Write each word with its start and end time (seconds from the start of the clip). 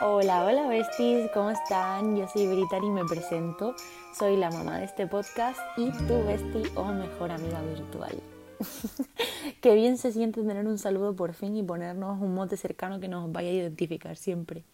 Hola, 0.00 0.44
hola 0.44 0.66
besties, 0.68 1.30
¿cómo 1.32 1.50
están? 1.50 2.16
Yo 2.16 2.26
soy 2.28 2.46
Brittany 2.46 2.86
y 2.86 2.90
me 2.90 3.04
presento. 3.04 3.74
Soy 4.18 4.36
la 4.36 4.50
mamá 4.50 4.78
de 4.78 4.84
este 4.84 5.06
podcast 5.06 5.60
y 5.76 5.90
tu 5.90 6.24
bestie 6.24 6.70
o 6.74 6.84
mejor 6.84 7.30
amiga 7.30 7.60
virtual. 7.60 8.18
Qué 9.60 9.74
bien 9.74 9.98
se 9.98 10.12
siente 10.12 10.42
tener 10.42 10.66
un 10.66 10.78
saludo 10.78 11.14
por 11.14 11.34
fin 11.34 11.56
y 11.56 11.62
ponernos 11.62 12.20
un 12.20 12.34
mote 12.34 12.56
cercano 12.56 13.00
que 13.00 13.08
nos 13.08 13.30
vaya 13.30 13.50
a 13.50 13.52
identificar 13.52 14.16
siempre. 14.16 14.64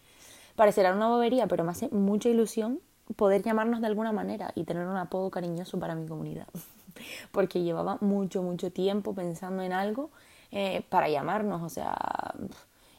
Parecerá 0.54 0.95
una 0.95 1.08
bobería, 1.08 1.46
pero 1.46 1.64
me 1.64 1.72
hace 1.72 1.88
mucha 1.88 2.29
ilusión 2.29 2.80
poder 3.16 3.42
llamarnos 3.42 3.80
de 3.80 3.88
alguna 3.88 4.12
manera 4.12 4.52
y 4.54 4.64
tener 4.64 4.86
un 4.86 4.96
apodo 4.96 5.30
cariñoso 5.30 5.79
para 5.79 5.95
mi 5.95 6.06
comunidad. 6.06 6.46
Porque 7.32 7.62
llevaba 7.62 7.98
mucho, 8.00 8.42
mucho 8.42 8.70
tiempo 8.70 9.14
pensando 9.14 9.62
en 9.62 9.72
algo 9.72 10.10
eh, 10.50 10.82
para 10.88 11.08
llamarnos. 11.08 11.62
O 11.62 11.68
sea, 11.68 11.97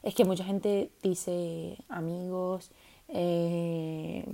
es 0.03 0.15
que 0.15 0.25
mucha 0.25 0.43
gente 0.43 0.91
dice 1.01 1.77
amigos, 1.89 2.71
eh, 3.07 4.25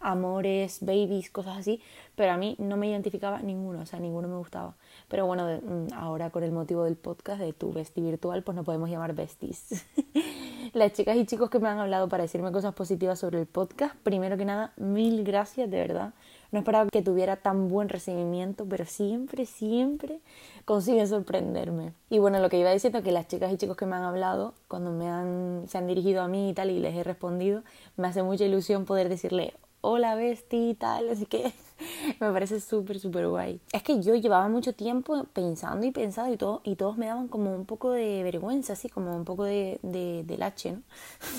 amores, 0.00 0.78
babies, 0.80 1.30
cosas 1.30 1.58
así, 1.58 1.80
pero 2.14 2.32
a 2.32 2.36
mí 2.36 2.56
no 2.58 2.76
me 2.76 2.88
identificaba 2.88 3.40
ninguno, 3.40 3.80
o 3.80 3.86
sea, 3.86 3.98
ninguno 3.98 4.28
me 4.28 4.36
gustaba. 4.36 4.76
Pero 5.08 5.26
bueno, 5.26 5.46
mm, 5.46 5.92
ahora 5.94 6.30
con 6.30 6.42
el 6.42 6.52
motivo 6.52 6.84
del 6.84 6.96
podcast 6.96 7.40
de 7.40 7.52
tu 7.52 7.72
bestie 7.72 8.02
virtual, 8.02 8.42
pues 8.42 8.56
nos 8.56 8.64
podemos 8.64 8.90
llamar 8.90 9.14
besties. 9.14 9.84
Las 10.76 10.92
chicas 10.92 11.16
y 11.16 11.24
chicos 11.24 11.48
que 11.48 11.58
me 11.58 11.70
han 11.70 11.78
hablado 11.78 12.06
para 12.06 12.24
decirme 12.24 12.52
cosas 12.52 12.74
positivas 12.74 13.18
sobre 13.18 13.40
el 13.40 13.46
podcast, 13.46 13.96
primero 14.02 14.36
que 14.36 14.44
nada, 14.44 14.74
mil 14.76 15.24
gracias, 15.24 15.70
de 15.70 15.78
verdad. 15.78 16.12
No 16.52 16.58
esperaba 16.58 16.90
que 16.90 17.00
tuviera 17.00 17.36
tan 17.36 17.70
buen 17.70 17.88
recibimiento, 17.88 18.66
pero 18.68 18.84
siempre, 18.84 19.46
siempre 19.46 20.20
consiguen 20.66 21.08
sorprenderme. 21.08 21.94
Y 22.10 22.18
bueno, 22.18 22.40
lo 22.40 22.50
que 22.50 22.58
iba 22.58 22.70
diciendo 22.70 23.02
que 23.02 23.10
las 23.10 23.26
chicas 23.26 23.50
y 23.54 23.56
chicos 23.56 23.78
que 23.78 23.86
me 23.86 23.96
han 23.96 24.02
hablado, 24.02 24.52
cuando 24.68 24.90
me 24.90 25.08
han, 25.08 25.64
se 25.66 25.78
han 25.78 25.86
dirigido 25.86 26.20
a 26.20 26.28
mí 26.28 26.50
y 26.50 26.52
tal 26.52 26.70
y 26.70 26.78
les 26.78 26.94
he 26.94 27.02
respondido, 27.02 27.62
me 27.96 28.08
hace 28.08 28.22
mucha 28.22 28.44
ilusión 28.44 28.84
poder 28.84 29.08
decirle, 29.08 29.54
hola 29.80 30.14
bestia 30.14 30.68
y 30.68 30.74
tal, 30.74 31.08
así 31.08 31.24
que 31.24 31.54
me 32.20 32.32
parece 32.32 32.60
súper, 32.60 32.98
súper 32.98 33.28
guay. 33.28 33.60
Es 33.72 33.82
que 33.82 34.00
yo 34.02 34.14
llevaba 34.14 34.48
mucho 34.48 34.72
tiempo 34.72 35.24
pensando 35.32 35.86
y 35.86 35.90
pensando 35.90 36.32
y, 36.32 36.36
todo, 36.36 36.60
y 36.64 36.76
todos 36.76 36.96
me 36.96 37.06
daban 37.06 37.28
como 37.28 37.54
un 37.54 37.66
poco 37.66 37.90
de 37.90 38.22
vergüenza, 38.22 38.74
así 38.74 38.88
como 38.88 39.14
un 39.14 39.24
poco 39.24 39.44
de, 39.44 39.78
de, 39.82 40.38
lache, 40.38 40.72
¿no? 40.72 40.82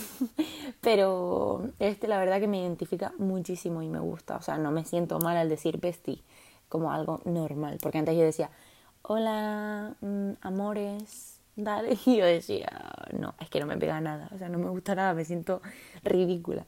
Pero 0.81 1.69
este 1.79 2.07
la 2.07 2.17
verdad 2.19 2.39
que 2.39 2.47
me 2.47 2.61
identifica 2.61 3.13
muchísimo 3.17 3.81
y 3.81 3.89
me 3.89 3.99
gusta, 3.99 4.37
o 4.37 4.41
sea, 4.41 4.57
no 4.57 4.71
me 4.71 4.85
siento 4.85 5.19
mal 5.19 5.37
al 5.37 5.49
decir 5.49 5.79
bestie 5.79 6.23
como 6.69 6.91
algo 6.91 7.21
normal, 7.25 7.77
porque 7.81 7.97
antes 7.97 8.15
yo 8.15 8.23
decía, 8.23 8.49
hola, 9.03 9.95
mm, 10.01 10.31
amores, 10.41 11.39
dale, 11.55 11.97
y 12.05 12.17
yo 12.17 12.25
decía, 12.25 12.69
no, 13.17 13.33
es 13.39 13.49
que 13.49 13.59
no 13.59 13.65
me 13.65 13.77
pega 13.77 14.01
nada, 14.01 14.29
o 14.33 14.37
sea, 14.37 14.49
no 14.49 14.59
me 14.59 14.69
gusta 14.69 14.95
nada, 14.95 15.13
me 15.13 15.25
siento 15.25 15.61
ridícula. 16.03 16.65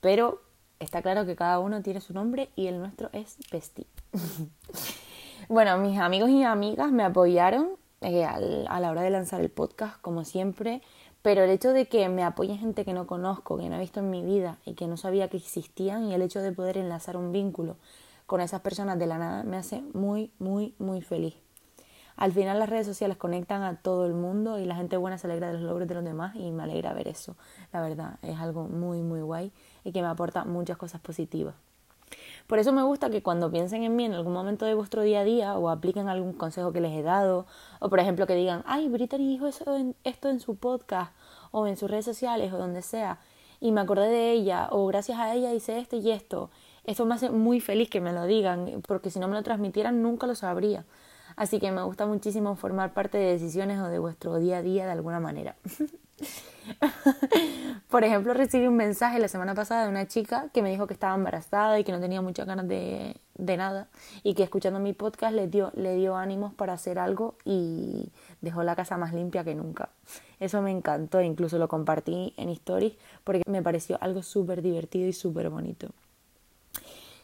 Pero 0.00 0.47
está 0.80 1.02
claro 1.02 1.26
que 1.26 1.36
cada 1.36 1.58
uno 1.58 1.82
tiene 1.82 2.00
su 2.00 2.12
nombre 2.12 2.50
y 2.56 2.66
el 2.66 2.78
nuestro 2.78 3.10
es 3.12 3.36
Pesti. 3.50 3.86
bueno, 5.48 5.78
mis 5.78 5.98
amigos 5.98 6.30
y 6.30 6.44
amigas 6.44 6.92
me 6.92 7.04
apoyaron 7.04 7.70
eh, 8.00 8.24
a 8.24 8.80
la 8.80 8.90
hora 8.90 9.02
de 9.02 9.10
lanzar 9.10 9.40
el 9.40 9.50
podcast, 9.50 10.00
como 10.00 10.24
siempre, 10.24 10.82
pero 11.22 11.42
el 11.42 11.50
hecho 11.50 11.72
de 11.72 11.86
que 11.86 12.08
me 12.08 12.22
apoye 12.22 12.56
gente 12.56 12.84
que 12.84 12.92
no 12.92 13.06
conozco, 13.06 13.58
que 13.58 13.68
no 13.68 13.76
he 13.76 13.80
visto 13.80 14.00
en 14.00 14.10
mi 14.10 14.22
vida 14.22 14.58
y 14.64 14.74
que 14.74 14.86
no 14.86 14.96
sabía 14.96 15.28
que 15.28 15.36
existían 15.36 16.04
y 16.04 16.14
el 16.14 16.22
hecho 16.22 16.40
de 16.40 16.52
poder 16.52 16.78
enlazar 16.78 17.16
un 17.16 17.32
vínculo 17.32 17.76
con 18.26 18.40
esas 18.40 18.60
personas 18.60 18.98
de 18.98 19.06
la 19.06 19.18
nada 19.18 19.42
me 19.42 19.56
hace 19.56 19.82
muy, 19.94 20.30
muy, 20.38 20.74
muy 20.78 21.00
feliz. 21.02 21.34
Al 22.16 22.32
final 22.32 22.58
las 22.58 22.68
redes 22.68 22.86
sociales 22.86 23.16
conectan 23.16 23.62
a 23.62 23.76
todo 23.76 24.04
el 24.04 24.12
mundo 24.12 24.58
y 24.58 24.64
la 24.64 24.74
gente 24.74 24.96
buena 24.96 25.18
se 25.18 25.28
alegra 25.28 25.48
de 25.48 25.54
los 25.54 25.62
logros 25.62 25.88
de 25.88 25.94
los 25.94 26.04
demás 26.04 26.34
y 26.34 26.50
me 26.50 26.64
alegra 26.64 26.92
ver 26.92 27.08
eso. 27.08 27.36
La 27.72 27.80
verdad, 27.80 28.18
es 28.22 28.36
algo 28.38 28.64
muy, 28.64 29.02
muy 29.02 29.20
guay 29.20 29.52
y 29.84 29.92
que 29.92 30.02
me 30.02 30.08
aporta 30.08 30.44
muchas 30.44 30.76
cosas 30.76 31.00
positivas. 31.00 31.54
Por 32.46 32.58
eso 32.58 32.72
me 32.72 32.82
gusta 32.82 33.10
que 33.10 33.22
cuando 33.22 33.50
piensen 33.50 33.82
en 33.82 33.94
mí 33.94 34.06
en 34.06 34.14
algún 34.14 34.32
momento 34.32 34.64
de 34.64 34.74
vuestro 34.74 35.02
día 35.02 35.20
a 35.20 35.24
día 35.24 35.58
o 35.58 35.68
apliquen 35.68 36.08
algún 36.08 36.32
consejo 36.32 36.72
que 36.72 36.80
les 36.80 36.92
he 36.92 37.02
dado, 37.02 37.46
o 37.80 37.90
por 37.90 38.00
ejemplo 38.00 38.26
que 38.26 38.34
digan, 38.34 38.62
ay, 38.66 38.88
Brittany 38.88 39.28
dijo 39.28 39.46
esto 39.46 40.28
en 40.28 40.40
su 40.40 40.56
podcast 40.56 41.12
o 41.50 41.66
en 41.66 41.76
sus 41.76 41.90
redes 41.90 42.06
sociales 42.06 42.52
o 42.52 42.58
donde 42.58 42.80
sea, 42.80 43.18
y 43.60 43.72
me 43.72 43.80
acordé 43.80 44.08
de 44.08 44.32
ella, 44.32 44.68
o 44.70 44.86
gracias 44.86 45.18
a 45.18 45.34
ella 45.34 45.52
hice 45.52 45.78
esto 45.78 45.96
y 45.96 46.10
esto. 46.10 46.50
Esto 46.84 47.04
me 47.04 47.14
hace 47.14 47.30
muy 47.30 47.60
feliz 47.60 47.90
que 47.90 48.00
me 48.00 48.12
lo 48.12 48.24
digan, 48.24 48.82
porque 48.86 49.10
si 49.10 49.18
no 49.18 49.28
me 49.28 49.34
lo 49.34 49.42
transmitieran 49.42 50.02
nunca 50.02 50.26
lo 50.26 50.34
sabría. 50.34 50.84
Así 51.36 51.60
que 51.60 51.70
me 51.70 51.82
gusta 51.82 52.06
muchísimo 52.06 52.56
formar 52.56 52.94
parte 52.94 53.18
de 53.18 53.32
decisiones 53.32 53.80
o 53.80 53.88
de 53.88 53.98
vuestro 53.98 54.38
día 54.38 54.58
a 54.58 54.62
día 54.62 54.86
de 54.86 54.92
alguna 54.92 55.20
manera. 55.20 55.56
Por 57.90 58.04
ejemplo, 58.04 58.34
recibí 58.34 58.66
un 58.66 58.76
mensaje 58.76 59.18
la 59.18 59.28
semana 59.28 59.54
pasada 59.54 59.84
de 59.84 59.88
una 59.88 60.06
chica 60.06 60.48
que 60.52 60.62
me 60.62 60.70
dijo 60.70 60.86
que 60.86 60.94
estaba 60.94 61.14
embarazada 61.14 61.78
y 61.78 61.84
que 61.84 61.92
no 61.92 62.00
tenía 62.00 62.20
muchas 62.20 62.46
ganas 62.46 62.68
de, 62.68 63.16
de 63.34 63.56
nada 63.56 63.88
y 64.22 64.34
que 64.34 64.42
escuchando 64.42 64.78
mi 64.80 64.92
podcast 64.92 65.34
le 65.34 65.48
dio, 65.48 65.72
le 65.74 65.94
dio 65.94 66.16
ánimos 66.16 66.52
para 66.54 66.74
hacer 66.74 66.98
algo 66.98 67.36
y 67.44 68.10
dejó 68.40 68.62
la 68.62 68.76
casa 68.76 68.96
más 68.96 69.14
limpia 69.14 69.44
que 69.44 69.54
nunca. 69.54 69.90
Eso 70.40 70.60
me 70.62 70.70
encantó, 70.70 71.22
incluso 71.22 71.58
lo 71.58 71.68
compartí 71.68 72.34
en 72.36 72.50
stories 72.50 72.94
porque 73.24 73.42
me 73.46 73.62
pareció 73.62 73.98
algo 74.00 74.22
súper 74.22 74.62
divertido 74.62 75.08
y 75.08 75.12
súper 75.12 75.48
bonito. 75.50 75.88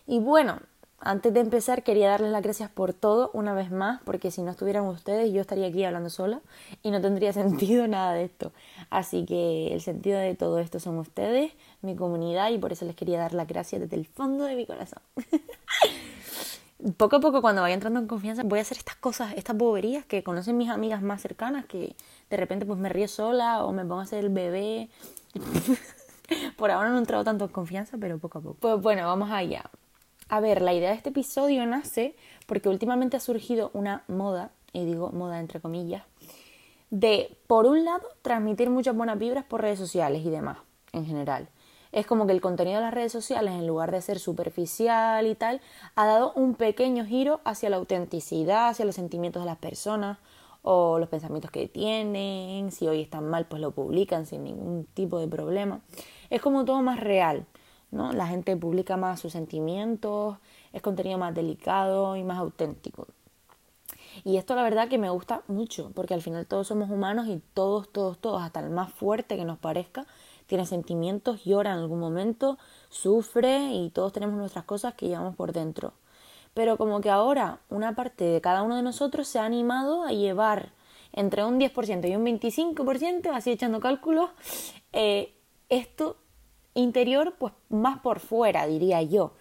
Y 0.07 0.21
bueno, 0.21 0.61
antes 1.05 1.35
de 1.35 1.41
empezar, 1.41 1.83
quería 1.83 2.09
darles 2.09 2.33
las 2.33 2.43
gracias 2.43 2.71
por 2.71 2.95
todo 2.95 3.31
una 3.35 3.53
vez 3.53 3.71
más, 3.71 4.01
porque 4.05 4.31
si 4.31 4.43
no 4.43 4.51
estuvieran 4.51 4.85
ustedes, 4.87 5.33
yo 5.33 5.41
estaría 5.41 5.67
aquí 5.67 5.85
hablando 5.85 6.09
sola 6.09 6.41
y 6.83 6.91
no 6.91 7.01
tendría 7.01 7.33
sentido 7.35 7.87
nada 7.87 8.15
de 8.15 8.25
esto. 8.25 8.53
Así 8.91 9.25
que 9.25 9.75
el 9.75 9.83
sentido 9.83 10.19
de 10.19 10.35
todo 10.35 10.59
esto 10.59 10.81
son 10.81 10.99
ustedes, 10.99 11.53
mi 11.83 11.95
comunidad, 11.95 12.51
y 12.51 12.59
por 12.59 12.73
eso 12.73 12.85
les 12.87 12.97
quería 12.97 13.19
dar 13.19 13.35
las 13.35 13.47
gracias 13.47 13.83
desde 13.83 13.97
el 13.97 14.07
fondo 14.07 14.45
de 14.45 14.57
mi 14.57 14.67
corazón. 14.67 15.03
poco 16.97 17.17
a 17.17 17.21
poco, 17.21 17.43
cuando 17.43 17.63
vaya 17.63 17.75
entrando 17.75 18.01
en 18.01 18.07
confianza, 18.07 18.43
voy 18.43 18.59
a 18.59 18.63
hacer 18.63 18.79
estas 18.79 18.97
cosas, 18.97 19.35
estas 19.37 19.57
boberías 19.57 20.05
que 20.07 20.23
conocen 20.23 20.57
mis 20.57 20.71
amigas 20.71 21.03
más 21.03 21.21
cercanas, 21.21 21.67
que 21.67 21.95
de 22.31 22.37
repente 22.37 22.65
pues 22.67 22.79
me 22.79 22.89
río 22.89 23.09
sola 23.09 23.65
o 23.65 23.73
me 23.73 23.83
pongo 23.83 24.01
a 24.01 24.05
hacer 24.05 24.25
el 24.25 24.31
bebé. 24.31 24.89
por 26.57 26.71
ahora 26.71 26.89
no 26.89 26.97
he 26.97 26.99
entrado 26.99 27.25
tanto 27.25 27.45
en 27.45 27.51
confianza, 27.51 27.99
pero 28.01 28.19
poco 28.19 28.39
a 28.39 28.41
poco. 28.41 28.57
Pues 28.59 28.81
bueno, 28.81 29.07
vamos 29.07 29.31
allá. 29.31 29.71
A 30.29 30.41
ver, 30.41 30.63
la 30.63 30.73
idea 30.73 30.91
de 30.91 30.97
este 30.97 31.11
episodio 31.11 31.67
nace 31.67 32.17
porque 32.47 32.69
últimamente 32.69 33.17
ha 33.17 33.21
surgido 33.21 33.71
una 33.75 34.05
moda, 34.09 34.51
y 34.73 34.85
digo 34.85 35.11
moda 35.13 35.39
entre 35.39 35.61
comillas, 35.61 36.05
de, 36.91 37.37
por 37.47 37.67
un 37.67 37.85
lado, 37.85 38.07
transmitir 38.23 38.71
muchas 38.71 38.97
buenas 38.97 39.19
vibras 39.19 39.45
por 39.45 39.61
redes 39.61 39.79
sociales 39.79 40.25
y 40.25 40.31
demás, 40.31 40.59
en 40.93 41.07
general. 41.07 41.49
Es 41.93 42.07
como 42.07 42.27
que 42.27 42.33
el 42.33 42.41
contenido 42.41 42.79
de 42.79 42.85
las 42.85 42.95
redes 42.95 43.13
sociales, 43.13 43.55
en 43.55 43.67
lugar 43.67 43.93
de 43.93 44.03
ser 44.03 44.19
superficial 44.19 45.27
y 45.27 45.35
tal, 45.35 45.61
ha 45.95 46.07
dado 46.07 46.33
un 46.35 46.55
pequeño 46.55 47.05
giro 47.05 47.41
hacia 47.45 47.71
la 47.71 47.77
autenticidad, 47.77 48.69
hacia 48.69 48.85
los 48.85 48.97
sentimientos 48.97 49.43
de 49.43 49.47
las 49.47 49.59
personas 49.59 50.19
o 50.63 50.99
los 50.99 51.09
pensamientos 51.09 51.53
que 51.53 51.69
tienen. 51.69 52.73
Si 52.73 52.89
hoy 52.89 53.03
están 53.03 53.29
mal, 53.29 53.47
pues 53.47 53.63
lo 53.63 53.71
publican 53.71 54.27
sin 54.27 54.43
ningún 54.43 54.87
tipo 54.95 55.21
de 55.21 55.29
problema. 55.29 55.83
Es 56.31 56.41
como 56.41 56.65
todo 56.65 56.83
más 56.83 56.99
real. 56.99 57.47
¿No? 57.95 58.13
La 58.13 58.27
gente 58.27 58.57
publica 58.57 58.97
más 58.97 59.21
sus 59.21 59.33
sentimientos, 59.33 60.37
es 60.73 60.83
contenido 60.83 61.17
más 61.19 61.35
delicado 61.35 62.17
y 62.17 62.25
más 62.25 62.39
auténtico. 62.39 63.07
Y 64.25 64.37
esto 64.37 64.55
la 64.55 64.63
verdad 64.63 64.89
que 64.89 64.99
me 64.99 65.11
gusta 65.11 65.43
mucho, 65.49 65.91
porque 65.95 66.15
al 66.15 66.23
final 66.23 66.47
todos 66.47 66.69
somos 66.69 66.91
humanos 66.91 67.27
y 67.29 67.41
todos, 67.55 67.89
todos, 67.91 68.19
todos, 68.19 68.43
hasta 68.43 68.61
el 68.61 68.71
más 68.71 68.93
fuerte 68.93 69.37
que 69.37 69.45
nos 69.45 69.59
parezca, 69.59 70.07
tiene 70.47 70.67
sentimientos, 70.67 71.45
llora 71.45 71.73
en 71.73 71.79
algún 71.79 72.01
momento, 72.01 72.59
sufre 72.91 73.73
y 73.73 73.91
todos 73.91 74.13
tenemos 74.13 74.37
nuestras 74.37 74.65
cosas 74.65 74.95
que 74.95 75.09
llevamos 75.09 75.35
por 75.37 75.53
dentro. 75.53 75.95
Pero 76.53 76.77
como 76.77 77.01
que 77.01 77.11
ahora 77.11 77.61
una 77.71 77.95
parte 77.97 78.25
de 78.25 78.41
cada 78.41 78.63
uno 78.63 78.77
de 78.77 78.83
nosotros 78.83 79.27
se 79.27 79.39
ha 79.39 79.45
animado 79.45 80.05
a 80.05 80.13
llevar 80.13 80.73
entre 81.13 81.45
un 81.45 81.59
10% 81.59 82.09
y 82.09 82.17
un 82.17 82.25
25%, 82.25 83.31
así 83.33 83.53
echando 83.53 83.81
cálculos, 83.81 84.31
eh, 84.93 85.35
esto 85.69 86.17
interior, 86.75 87.35
pues 87.39 87.53
más 87.69 88.01
por 88.01 88.21
fuera, 88.21 88.67
diría 88.67 89.03
yo. 89.03 89.33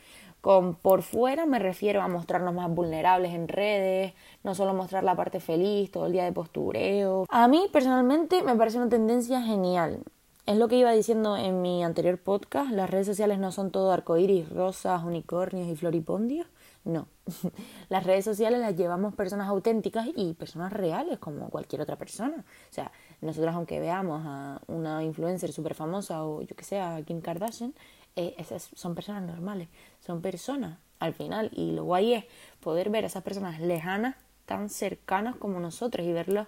Con 0.41 0.75
por 0.75 1.03
fuera 1.03 1.45
me 1.45 1.57
refiero 1.57 2.01
a 2.01 2.07
mostrarnos 2.09 2.53
más 2.53 2.69
vulnerables 2.69 3.33
en 3.33 3.47
redes, 3.47 4.13
no 4.43 4.55
solo 4.55 4.73
mostrar 4.73 5.03
la 5.03 5.15
parte 5.15 5.39
feliz 5.39 5.89
todo 5.89 6.07
el 6.07 6.11
día 6.11 6.25
de 6.25 6.33
postureo. 6.33 7.25
A 7.29 7.47
mí 7.47 7.69
personalmente 7.71 8.43
me 8.43 8.55
parece 8.55 8.77
una 8.77 8.89
tendencia 8.89 9.41
genial. 9.41 10.03
Es 10.45 10.57
lo 10.57 10.67
que 10.67 10.75
iba 10.75 10.91
diciendo 10.91 11.37
en 11.37 11.61
mi 11.61 11.85
anterior 11.85 12.17
podcast, 12.17 12.71
las 12.71 12.89
redes 12.89 13.07
sociales 13.07 13.39
no 13.39 13.53
son 13.53 13.71
todo 13.71 13.93
arcoíris, 13.93 14.49
rosas, 14.49 15.03
unicornios 15.05 15.69
y 15.69 15.77
floripondios. 15.77 16.47
No, 16.85 17.07
las 17.89 18.03
redes 18.03 18.25
sociales 18.25 18.59
las 18.59 18.75
llevamos 18.75 19.15
personas 19.15 19.47
auténticas 19.47 20.07
y 20.15 20.33
personas 20.33 20.73
reales 20.73 21.17
como 21.19 21.49
cualquier 21.49 21.81
otra 21.81 21.95
persona. 21.97 22.43
O 22.69 22.73
sea, 22.73 22.91
nosotros 23.21 23.55
aunque 23.55 23.79
veamos 23.79 24.21
a 24.25 24.61
una 24.67 25.03
influencer 25.03 25.53
súper 25.53 25.75
famosa 25.75 26.25
o 26.25 26.41
yo 26.41 26.55
que 26.55 26.65
sé, 26.65 26.81
a 26.81 27.01
Kim 27.03 27.21
Kardashian, 27.21 27.73
eh, 28.15 28.35
esas 28.37 28.69
son 28.75 28.95
personas 28.95 29.23
normales, 29.23 29.69
son 30.01 30.21
personas 30.21 30.77
al 30.99 31.13
final. 31.13 31.49
Y 31.53 31.71
lo 31.71 31.85
guay 31.85 32.13
es 32.13 32.25
poder 32.59 32.89
ver 32.89 33.05
a 33.05 33.07
esas 33.07 33.23
personas 33.23 33.61
lejanas, 33.61 34.15
tan 34.45 34.69
cercanas 34.69 35.37
como 35.37 35.59
nosotros 35.61 36.05
y 36.05 36.11
verlos 36.11 36.47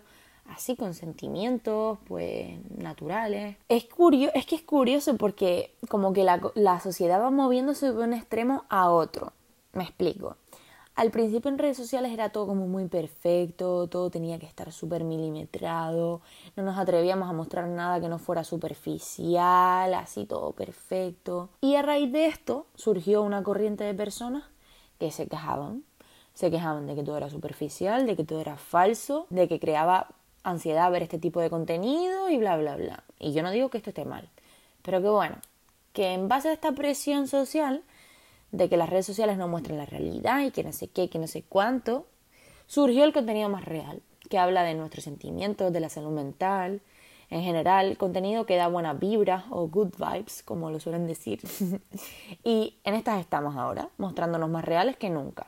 así 0.49 0.75
con 0.75 0.93
sentimientos 0.93 1.97
pues 2.07 2.59
naturales. 2.69 3.57
Es, 3.69 3.85
curioso, 3.85 4.33
es 4.35 4.45
que 4.45 4.55
es 4.55 4.61
curioso 4.61 5.17
porque 5.17 5.73
como 5.89 6.13
que 6.13 6.23
la, 6.23 6.41
la 6.55 6.79
sociedad 6.79 7.21
va 7.21 7.31
moviéndose 7.31 7.91
de 7.91 8.03
un 8.03 8.13
extremo 8.13 8.65
a 8.69 8.89
otro. 8.89 9.33
Me 9.75 9.83
explico. 9.83 10.37
Al 10.95 11.11
principio 11.11 11.51
en 11.51 11.57
redes 11.57 11.75
sociales 11.75 12.13
era 12.13 12.29
todo 12.29 12.47
como 12.47 12.67
muy 12.67 12.87
perfecto, 12.87 13.87
todo 13.87 14.09
tenía 14.09 14.39
que 14.39 14.45
estar 14.45 14.71
súper 14.71 15.03
milimetrado, 15.03 16.21
no 16.55 16.63
nos 16.63 16.77
atrevíamos 16.77 17.29
a 17.29 17.33
mostrar 17.33 17.67
nada 17.67 17.99
que 17.99 18.07
no 18.07 18.17
fuera 18.17 18.45
superficial, 18.45 19.93
así 19.93 20.25
todo 20.25 20.53
perfecto. 20.53 21.49
Y 21.59 21.75
a 21.75 21.81
raíz 21.81 22.13
de 22.13 22.27
esto 22.27 22.67
surgió 22.75 23.21
una 23.23 23.43
corriente 23.43 23.83
de 23.83 23.93
personas 23.93 24.45
que 24.97 25.11
se 25.11 25.27
quejaban. 25.27 25.83
Se 26.33 26.49
quejaban 26.49 26.87
de 26.87 26.95
que 26.95 27.03
todo 27.03 27.17
era 27.17 27.29
superficial, 27.29 28.05
de 28.05 28.15
que 28.15 28.23
todo 28.23 28.39
era 28.39 28.55
falso, 28.55 29.27
de 29.29 29.49
que 29.49 29.59
creaba 29.59 30.07
ansiedad 30.43 30.89
ver 30.91 31.03
este 31.03 31.19
tipo 31.19 31.41
de 31.41 31.49
contenido 31.49 32.29
y 32.29 32.37
bla, 32.37 32.55
bla, 32.55 32.77
bla. 32.77 33.03
Y 33.19 33.33
yo 33.33 33.43
no 33.43 33.51
digo 33.51 33.69
que 33.69 33.79
esto 33.79 33.89
esté 33.89 34.05
mal, 34.05 34.29
pero 34.81 35.01
que 35.01 35.09
bueno, 35.09 35.35
que 35.91 36.13
en 36.13 36.29
base 36.29 36.47
a 36.47 36.53
esta 36.53 36.71
presión 36.71 37.27
social 37.27 37.83
de 38.51 38.69
que 38.69 38.77
las 38.77 38.89
redes 38.89 39.05
sociales 39.05 39.37
no 39.37 39.47
muestran 39.47 39.77
la 39.77 39.85
realidad 39.85 40.41
y 40.41 40.51
que 40.51 40.63
no 40.63 40.71
sé 40.71 40.87
qué, 40.87 41.09
que 41.09 41.19
no 41.19 41.27
sé 41.27 41.43
cuánto, 41.43 42.05
surgió 42.67 43.03
el 43.03 43.13
contenido 43.13 43.49
más 43.49 43.65
real, 43.65 44.01
que 44.29 44.37
habla 44.37 44.63
de 44.63 44.75
nuestros 44.75 45.03
sentimientos, 45.03 45.71
de 45.73 45.79
la 45.79 45.89
salud 45.89 46.11
mental, 46.11 46.81
en 47.29 47.41
general, 47.41 47.97
contenido 47.97 48.45
que 48.45 48.55
da 48.55 48.67
buenas 48.67 48.99
vibras 48.99 49.45
o 49.49 49.67
good 49.67 49.93
vibes, 49.97 50.43
como 50.43 50.69
lo 50.69 50.79
suelen 50.79 51.07
decir. 51.07 51.41
y 52.43 52.75
en 52.83 52.93
estas 52.93 53.19
estamos 53.19 53.55
ahora, 53.55 53.89
mostrándonos 53.97 54.49
más 54.49 54.63
reales 54.63 54.95
que 54.95 55.09
nunca. 55.09 55.47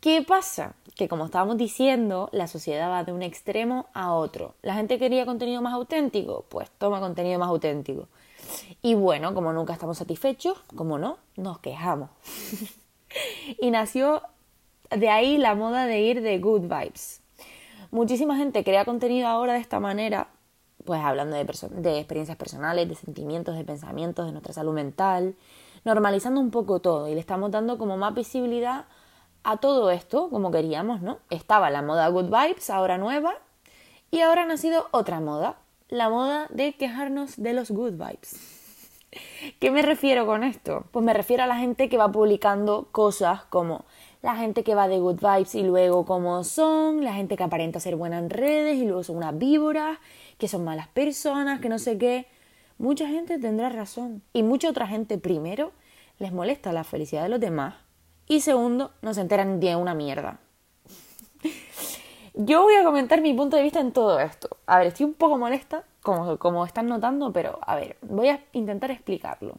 ¿Qué 0.00 0.22
pasa? 0.22 0.74
Que 0.94 1.08
como 1.08 1.26
estábamos 1.26 1.58
diciendo, 1.58 2.30
la 2.32 2.46
sociedad 2.46 2.90
va 2.90 3.04
de 3.04 3.12
un 3.12 3.22
extremo 3.22 3.86
a 3.92 4.14
otro. 4.14 4.54
¿La 4.62 4.74
gente 4.74 4.98
quería 4.98 5.26
contenido 5.26 5.60
más 5.60 5.74
auténtico? 5.74 6.46
Pues 6.48 6.70
toma 6.78 7.00
contenido 7.00 7.38
más 7.38 7.48
auténtico. 7.48 8.08
Y 8.82 8.94
bueno, 8.94 9.34
como 9.34 9.52
nunca 9.52 9.72
estamos 9.72 9.98
satisfechos, 9.98 10.58
como 10.76 10.98
no, 10.98 11.18
nos 11.36 11.58
quejamos. 11.58 12.10
y 13.60 13.70
nació 13.70 14.22
de 14.90 15.08
ahí 15.08 15.38
la 15.38 15.54
moda 15.54 15.86
de 15.86 16.00
ir 16.00 16.22
de 16.22 16.38
good 16.38 16.62
vibes. 16.62 17.22
Muchísima 17.90 18.36
gente 18.36 18.64
crea 18.64 18.84
contenido 18.84 19.28
ahora 19.28 19.54
de 19.54 19.60
esta 19.60 19.80
manera, 19.80 20.28
pues 20.84 21.00
hablando 21.00 21.36
de, 21.36 21.44
de 21.44 21.98
experiencias 21.98 22.36
personales, 22.36 22.88
de 22.88 22.94
sentimientos, 22.94 23.56
de 23.56 23.64
pensamientos, 23.64 24.26
de 24.26 24.32
nuestra 24.32 24.52
salud 24.52 24.72
mental, 24.72 25.34
normalizando 25.84 26.40
un 26.40 26.50
poco 26.50 26.80
todo 26.80 27.08
y 27.08 27.14
le 27.14 27.20
estamos 27.20 27.50
dando 27.50 27.78
como 27.78 27.96
más 27.96 28.14
visibilidad 28.14 28.84
a 29.42 29.56
todo 29.56 29.90
esto 29.90 30.28
como 30.28 30.50
queríamos, 30.50 31.00
¿no? 31.00 31.18
Estaba 31.30 31.70
la 31.70 31.82
moda 31.82 32.08
Good 32.08 32.26
Vibes, 32.26 32.70
ahora 32.70 32.98
nueva, 32.98 33.34
y 34.10 34.20
ahora 34.20 34.42
ha 34.42 34.46
nacido 34.46 34.88
otra 34.90 35.20
moda, 35.20 35.56
la 35.90 36.08
moda 36.08 36.46
de 36.50 36.72
quejarnos 36.72 37.36
de 37.36 37.52
los 37.52 37.70
Good 37.70 37.92
Vibes. 37.92 38.36
¿Qué 39.58 39.72
me 39.72 39.82
refiero 39.82 40.24
con 40.24 40.44
esto? 40.44 40.86
Pues 40.92 41.04
me 41.04 41.12
refiero 41.12 41.42
a 41.42 41.48
la 41.48 41.56
gente 41.56 41.88
que 41.88 41.96
va 41.96 42.12
publicando 42.12 42.88
cosas 42.92 43.42
como 43.46 43.84
la 44.22 44.36
gente 44.36 44.62
que 44.62 44.76
va 44.76 44.86
de 44.86 44.98
good 44.98 45.18
vibes 45.20 45.54
y 45.56 45.64
luego 45.64 46.04
como 46.04 46.44
son, 46.44 47.02
la 47.02 47.14
gente 47.14 47.36
que 47.36 47.42
aparenta 47.42 47.80
ser 47.80 47.96
buena 47.96 48.18
en 48.18 48.30
redes 48.30 48.76
y 48.76 48.84
luego 48.84 49.02
son 49.02 49.16
unas 49.16 49.36
víboras, 49.36 49.98
que 50.38 50.46
son 50.46 50.62
malas 50.62 50.86
personas, 50.88 51.60
que 51.60 51.68
no 51.68 51.80
sé 51.80 51.98
qué. 51.98 52.26
Mucha 52.78 53.08
gente 53.08 53.38
tendrá 53.38 53.68
razón 53.68 54.22
y 54.32 54.44
mucha 54.44 54.70
otra 54.70 54.86
gente 54.86 55.18
primero 55.18 55.72
les 56.20 56.32
molesta 56.32 56.72
la 56.72 56.84
felicidad 56.84 57.24
de 57.24 57.30
los 57.30 57.40
demás 57.40 57.74
y 58.28 58.42
segundo, 58.42 58.92
no 59.02 59.12
se 59.12 59.22
enteran 59.22 59.58
de 59.58 59.74
una 59.74 59.94
mierda. 59.94 60.38
Yo 62.34 62.62
voy 62.62 62.74
a 62.74 62.84
comentar 62.84 63.20
mi 63.20 63.34
punto 63.34 63.56
de 63.56 63.62
vista 63.62 63.80
en 63.80 63.92
todo 63.92 64.20
esto. 64.20 64.56
A 64.66 64.78
ver, 64.78 64.88
estoy 64.88 65.06
un 65.06 65.14
poco 65.14 65.38
molesta, 65.38 65.84
como, 66.02 66.38
como 66.38 66.64
están 66.64 66.86
notando, 66.86 67.32
pero 67.32 67.58
a 67.62 67.76
ver, 67.76 67.96
voy 68.02 68.28
a 68.28 68.44
intentar 68.52 68.90
explicarlo. 68.90 69.56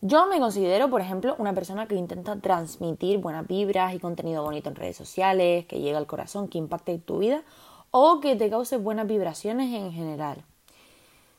Yo 0.00 0.26
me 0.28 0.38
considero, 0.38 0.88
por 0.88 1.00
ejemplo, 1.00 1.34
una 1.38 1.52
persona 1.54 1.86
que 1.86 1.96
intenta 1.96 2.36
transmitir 2.36 3.18
buenas 3.18 3.46
vibras 3.48 3.94
y 3.94 3.98
contenido 3.98 4.44
bonito 4.44 4.68
en 4.68 4.76
redes 4.76 4.96
sociales, 4.96 5.66
que 5.66 5.80
llegue 5.80 5.96
al 5.96 6.06
corazón, 6.06 6.46
que 6.46 6.58
impacte 6.58 6.98
tu 6.98 7.18
vida 7.18 7.42
o 7.90 8.20
que 8.20 8.36
te 8.36 8.48
cause 8.48 8.76
buenas 8.76 9.08
vibraciones 9.08 9.74
en 9.74 9.92
general. 9.92 10.44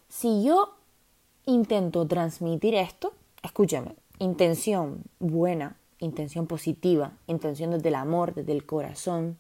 Si 0.10 0.44
yo 0.44 0.74
intento 1.46 2.06
transmitir 2.06 2.76
esto, 2.76 3.14
escúchame, 3.44 3.96
intención 4.18 5.04
buena, 5.20 5.78
intención 6.00 6.46
positiva, 6.46 7.14
intención 7.28 7.72
desde 7.72 7.90
el 7.90 7.96
amor, 7.96 8.34
desde 8.34 8.52
el 8.52 8.66
corazón. 8.66 9.38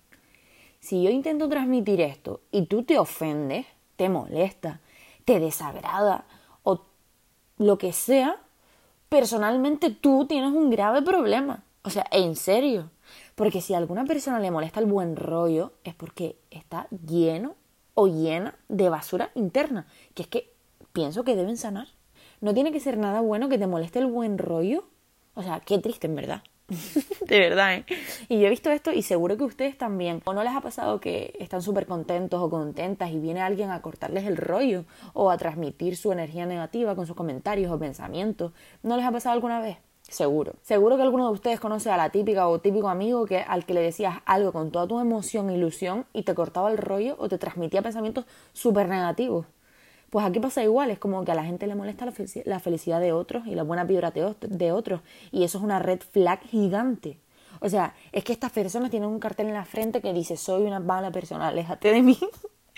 Si 0.80 1.04
yo 1.04 1.10
intento 1.10 1.50
transmitir 1.50 2.02
esto 2.02 2.42
y 2.52 2.66
tú 2.66 2.84
te 2.84 2.98
ofendes, 2.98 3.66
te 3.96 4.10
molesta, 4.10 4.80
te 5.26 5.40
desagrada 5.40 6.26
o 6.64 6.86
lo 7.58 7.78
que 7.78 7.92
sea, 7.92 8.38
personalmente 9.10 9.90
tú 9.90 10.26
tienes 10.26 10.52
un 10.52 10.70
grave 10.70 11.02
problema. 11.02 11.64
O 11.84 11.90
sea, 11.90 12.06
en 12.12 12.36
serio. 12.36 12.90
Porque 13.36 13.62
si 13.62 13.74
a 13.74 13.78
alguna 13.78 14.06
persona 14.06 14.40
le 14.40 14.52
molesta 14.52 14.80
el 14.80 14.86
buen 14.86 15.16
rollo 15.16 15.74
es 15.84 15.96
porque 15.96 16.38
está 16.52 16.88
lleno 16.90 17.56
o 17.94 18.08
llena 18.08 18.56
de 18.70 18.90
basura 18.90 19.32
interna, 19.36 19.88
que 20.14 20.24
es 20.24 20.28
que 20.28 20.54
pienso 20.94 21.24
que 21.24 21.36
deben 21.36 21.58
sanar. 21.58 21.88
No 22.42 22.54
tiene 22.54 22.72
que 22.72 22.80
ser 22.80 22.98
nada 22.98 23.22
bueno 23.22 23.50
que 23.50 23.58
te 23.58 23.68
moleste 23.68 24.00
el 24.00 24.08
buen 24.08 24.38
rollo. 24.38 24.86
O 25.36 25.44
sea, 25.44 25.60
qué 25.60 25.78
triste 25.78 26.08
en 26.08 26.16
verdad. 26.16 26.44
de 27.28 27.40
verdad, 27.40 27.76
¿eh? 27.76 27.86
Y 28.28 28.40
yo 28.40 28.48
he 28.48 28.50
visto 28.50 28.70
esto 28.72 28.92
y 28.92 29.02
seguro 29.02 29.38
que 29.38 29.44
ustedes 29.44 29.78
también. 29.78 30.22
¿O 30.26 30.34
no 30.34 30.44
les 30.44 30.54
ha 30.54 30.62
pasado 30.62 31.00
que 31.00 31.34
están 31.40 31.62
súper 31.62 31.86
contentos 31.86 32.42
o 32.42 32.50
contentas 32.50 33.12
y 33.12 33.20
viene 33.20 33.42
alguien 33.42 33.72
a 33.72 33.82
cortarles 33.82 34.26
el 34.26 34.38
rollo 34.38 34.86
o 35.14 35.32
a 35.32 35.38
transmitir 35.38 35.98
su 35.98 36.12
energía 36.12 36.46
negativa 36.46 36.96
con 36.96 37.06
sus 37.06 37.16
comentarios 37.16 37.72
o 37.72 37.80
pensamientos? 37.80 38.54
¿No 38.84 38.98
les 38.98 39.06
ha 39.06 39.12
pasado 39.12 39.34
alguna 39.34 39.62
vez? 39.62 39.78
Seguro. 40.10 40.54
Seguro 40.64 40.96
que 40.98 41.04
alguno 41.04 41.28
de 41.28 41.34
ustedes 41.34 41.60
conoce 41.60 41.92
a 41.92 41.98
la 41.98 42.10
típica 42.10 42.48
o 42.48 42.60
típico 42.60 42.90
amigo 42.90 43.26
que, 43.26 43.40
al 43.40 43.66
que 43.66 43.76
le 43.76 43.82
decías 43.82 44.18
algo 44.26 44.52
con 44.52 44.72
toda 44.72 44.88
tu 44.88 45.00
emoción 45.00 45.50
e 45.50 45.56
ilusión 45.56 46.06
y 46.14 46.24
te 46.24 46.34
cortaba 46.34 46.72
el 46.72 46.78
rollo 46.78 47.16
o 47.20 47.30
te 47.30 47.38
transmitía 47.38 47.84
pensamientos 47.84 48.26
súper 48.54 48.90
negativos. 48.90 49.46
Pues 50.10 50.26
aquí 50.26 50.40
pasa 50.40 50.64
igual, 50.64 50.90
es 50.90 51.00
como 51.00 51.24
que 51.24 51.32
a 51.32 51.36
la 51.36 51.44
gente 51.44 51.68
le 51.68 51.76
molesta 51.76 52.08
la 52.46 52.60
felicidad 52.60 53.00
de 53.00 53.14
otros 53.14 53.46
y 53.48 53.56
la 53.56 53.64
buena 53.64 53.84
vibra 53.84 54.12
de 54.12 54.72
otros. 54.72 55.02
Y 55.32 55.44
eso 55.44 55.58
es 55.60 55.64
una 55.64 55.80
red 55.80 56.00
flag 56.02 56.42
gigante. 56.42 57.20
O 57.62 57.70
sea, 57.70 57.94
es 58.12 58.24
que 58.24 58.34
estas 58.34 58.52
personas 58.52 58.90
tienen 58.90 59.10
un 59.10 59.20
cartel 59.20 59.48
en 59.48 59.54
la 59.54 59.66
frente 59.66 60.02
que 60.02 60.14
dice 60.14 60.38
soy 60.38 60.64
una 60.64 60.80
mala 60.80 61.12
persona, 61.12 61.50
aléjate 61.50 61.92
de 61.92 62.02
mí. 62.02 62.18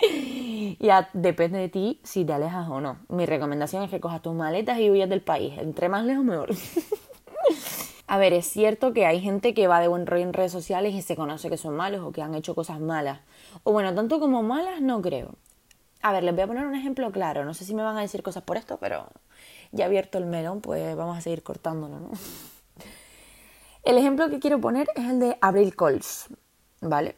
ya 0.79 1.09
depende 1.13 1.59
de 1.59 1.69
ti 1.69 1.99
si 2.03 2.25
te 2.25 2.33
alejas 2.33 2.67
o 2.69 2.81
no. 2.81 2.97
Mi 3.09 3.25
recomendación 3.25 3.83
es 3.83 3.89
que 3.89 3.99
cojas 3.99 4.21
tus 4.21 4.33
maletas 4.33 4.79
y 4.79 4.89
huyas 4.89 5.09
del 5.09 5.21
país. 5.21 5.53
Entre 5.57 5.89
más 5.89 6.03
lejos, 6.05 6.25
mejor. 6.25 6.49
A 8.07 8.17
ver, 8.17 8.33
es 8.33 8.45
cierto 8.45 8.91
que 8.91 9.05
hay 9.05 9.21
gente 9.21 9.53
que 9.53 9.67
va 9.67 9.79
de 9.79 9.87
buen 9.87 10.05
rollo 10.05 10.23
en 10.23 10.33
redes 10.33 10.51
sociales 10.51 10.93
y 10.95 11.01
se 11.01 11.15
conoce 11.15 11.49
que 11.49 11.55
son 11.55 11.77
malos 11.77 12.01
o 12.03 12.11
que 12.11 12.21
han 12.21 12.35
hecho 12.35 12.55
cosas 12.55 12.81
malas. 12.81 13.21
O 13.63 13.71
bueno, 13.71 13.93
tanto 13.95 14.19
como 14.19 14.43
malas 14.43 14.81
no 14.81 15.01
creo. 15.01 15.35
A 16.01 16.11
ver, 16.11 16.23
les 16.23 16.33
voy 16.33 16.43
a 16.43 16.47
poner 16.47 16.65
un 16.65 16.75
ejemplo 16.75 17.11
claro. 17.11 17.45
No 17.45 17.53
sé 17.53 17.65
si 17.65 17.73
me 17.75 17.83
van 17.83 17.97
a 17.97 18.01
decir 18.01 18.23
cosas 18.23 18.43
por 18.43 18.57
esto, 18.57 18.77
pero 18.77 19.07
ya 19.71 19.85
abierto 19.85 20.17
el 20.17 20.25
melón, 20.25 20.61
pues 20.61 20.95
vamos 20.95 21.17
a 21.17 21.21
seguir 21.21 21.43
cortándolo, 21.43 21.99
¿no? 21.99 22.11
El 23.83 23.97
ejemplo 23.97 24.29
que 24.29 24.39
quiero 24.39 24.61
poner 24.61 24.87
es 24.95 25.05
el 25.05 25.19
de 25.19 25.39
Abril 25.41 25.75
Coles, 25.75 26.27
¿vale? 26.81 27.15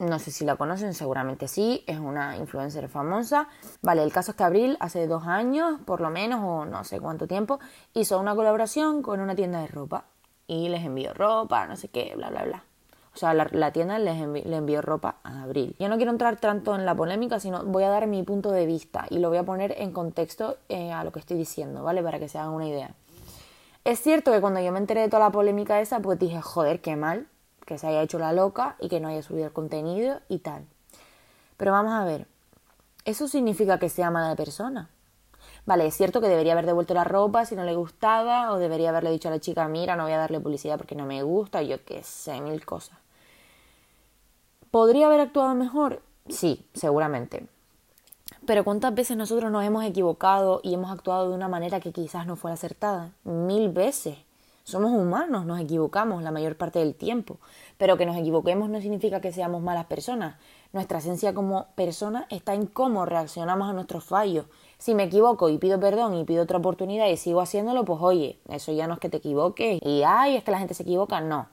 No 0.00 0.18
sé 0.18 0.32
si 0.32 0.44
la 0.44 0.56
conocen, 0.56 0.92
seguramente 0.92 1.46
sí, 1.46 1.84
es 1.86 2.00
una 2.00 2.36
influencer 2.36 2.88
famosa. 2.88 3.48
Vale, 3.80 4.02
el 4.02 4.12
caso 4.12 4.32
es 4.32 4.36
que 4.36 4.42
Abril 4.42 4.76
hace 4.80 5.06
dos 5.06 5.28
años, 5.28 5.80
por 5.84 6.00
lo 6.00 6.10
menos, 6.10 6.40
o 6.42 6.64
no 6.64 6.82
sé 6.82 6.98
cuánto 6.98 7.28
tiempo, 7.28 7.60
hizo 7.94 8.18
una 8.18 8.34
colaboración 8.34 9.02
con 9.02 9.20
una 9.20 9.36
tienda 9.36 9.60
de 9.60 9.68
ropa. 9.68 10.06
Y 10.48 10.68
les 10.68 10.84
envió 10.84 11.14
ropa, 11.14 11.66
no 11.68 11.76
sé 11.76 11.88
qué, 11.88 12.14
bla, 12.16 12.30
bla, 12.30 12.42
bla. 12.42 12.64
O 13.14 13.18
sea, 13.18 13.34
la, 13.34 13.72
tienda 13.72 13.98
les 13.98 14.26
le 14.46 14.56
envió 14.56 14.82
ropa 14.82 15.16
a 15.24 15.42
Abril. 15.42 15.74
Yo 15.78 15.88
no 15.88 15.96
quiero 15.96 16.12
entrar 16.12 16.36
tanto 16.36 16.74
en 16.76 16.86
la 16.86 16.94
polémica, 16.94 17.40
sino 17.40 17.64
voy 17.64 17.82
a 17.82 17.88
dar 17.88 18.06
mi 18.06 18.22
punto 18.22 18.52
de 18.52 18.66
vista 18.66 19.06
y 19.10 19.18
lo 19.18 19.28
voy 19.28 19.38
a 19.38 19.42
poner 19.42 19.74
en 19.78 19.92
contexto 19.92 20.58
eh, 20.68 20.92
a 20.92 21.02
lo 21.02 21.10
que 21.10 21.18
estoy 21.18 21.36
diciendo, 21.36 21.82
¿vale? 21.82 22.02
Para 22.02 22.18
que 22.18 22.28
se 22.28 22.38
hagan 22.38 22.52
una 22.52 22.68
idea. 22.68 22.94
Es 23.84 24.00
cierto 24.00 24.30
que 24.30 24.40
cuando 24.40 24.60
yo 24.60 24.70
me 24.72 24.78
enteré 24.78 25.00
de 25.00 25.08
toda 25.08 25.24
la 25.24 25.30
polémica 25.30 25.80
esa, 25.80 26.00
pues 26.00 26.18
dije, 26.18 26.40
joder, 26.40 26.80
qué 26.80 26.96
mal 26.96 27.26
que 27.66 27.78
se 27.78 27.86
haya 27.86 28.02
hecho 28.02 28.18
la 28.18 28.32
loca 28.32 28.76
y 28.80 28.88
que 28.88 29.00
no 29.00 29.08
haya 29.08 29.22
subido 29.22 29.46
el 29.46 29.52
contenido 29.52 30.20
y 30.28 30.38
tal. 30.38 30.66
Pero 31.56 31.72
vamos 31.72 31.92
a 31.92 32.04
ver, 32.04 32.26
¿eso 33.04 33.28
significa 33.28 33.78
que 33.78 33.88
sea 33.88 34.10
mala 34.10 34.34
persona? 34.36 34.88
Vale, 35.66 35.86
es 35.86 35.94
cierto 35.94 36.20
que 36.20 36.28
debería 36.28 36.52
haber 36.52 36.66
devuelto 36.66 36.94
la 36.94 37.04
ropa 37.04 37.44
si 37.44 37.54
no 37.54 37.64
le 37.64 37.74
gustaba, 37.74 38.52
o 38.52 38.58
debería 38.58 38.88
haberle 38.90 39.10
dicho 39.10 39.28
a 39.28 39.32
la 39.32 39.40
chica, 39.40 39.68
mira, 39.68 39.96
no 39.96 40.04
voy 40.04 40.12
a 40.12 40.18
darle 40.18 40.40
publicidad 40.40 40.78
porque 40.78 40.94
no 40.94 41.06
me 41.06 41.22
gusta, 41.22 41.62
yo 41.62 41.84
qué 41.84 42.02
sé, 42.02 42.40
mil 42.40 42.64
cosas. 42.64 42.98
¿Podría 44.70 45.06
haber 45.06 45.20
actuado 45.20 45.54
mejor? 45.54 46.02
Sí, 46.28 46.64
seguramente. 46.74 47.46
Pero 48.46 48.64
¿cuántas 48.64 48.94
veces 48.94 49.16
nosotros 49.16 49.50
nos 49.50 49.64
hemos 49.64 49.84
equivocado 49.84 50.60
y 50.62 50.74
hemos 50.74 50.90
actuado 50.90 51.28
de 51.28 51.34
una 51.34 51.48
manera 51.48 51.80
que 51.80 51.92
quizás 51.92 52.26
no 52.26 52.36
fue 52.36 52.52
acertada? 52.52 53.10
Mil 53.24 53.68
veces. 53.70 54.16
Somos 54.64 54.92
humanos, 54.92 55.44
nos 55.46 55.58
equivocamos 55.58 56.22
la 56.22 56.30
mayor 56.30 56.56
parte 56.56 56.78
del 56.78 56.94
tiempo. 56.94 57.38
Pero 57.76 57.96
que 57.96 58.06
nos 58.06 58.16
equivoquemos 58.16 58.70
no 58.70 58.80
significa 58.80 59.20
que 59.20 59.32
seamos 59.32 59.62
malas 59.62 59.86
personas. 59.86 60.36
Nuestra 60.72 60.98
esencia 60.98 61.34
como 61.34 61.66
persona 61.74 62.26
está 62.30 62.54
en 62.54 62.66
cómo 62.66 63.04
reaccionamos 63.04 63.68
a 63.68 63.72
nuestros 63.72 64.04
fallos. 64.04 64.46
Si 64.80 64.94
me 64.94 65.04
equivoco 65.04 65.50
y 65.50 65.58
pido 65.58 65.78
perdón 65.78 66.14
y 66.14 66.24
pido 66.24 66.44
otra 66.44 66.56
oportunidad 66.56 67.06
y 67.08 67.18
sigo 67.18 67.42
haciéndolo, 67.42 67.84
pues 67.84 68.00
oye, 68.00 68.40
eso 68.48 68.72
ya 68.72 68.86
no 68.86 68.94
es 68.94 69.00
que 69.00 69.10
te 69.10 69.18
equivoques 69.18 69.78
y 69.82 70.02
ay, 70.06 70.36
es 70.36 70.42
que 70.42 70.50
la 70.50 70.58
gente 70.58 70.72
se 70.72 70.84
equivoca, 70.84 71.20
no. 71.20 71.48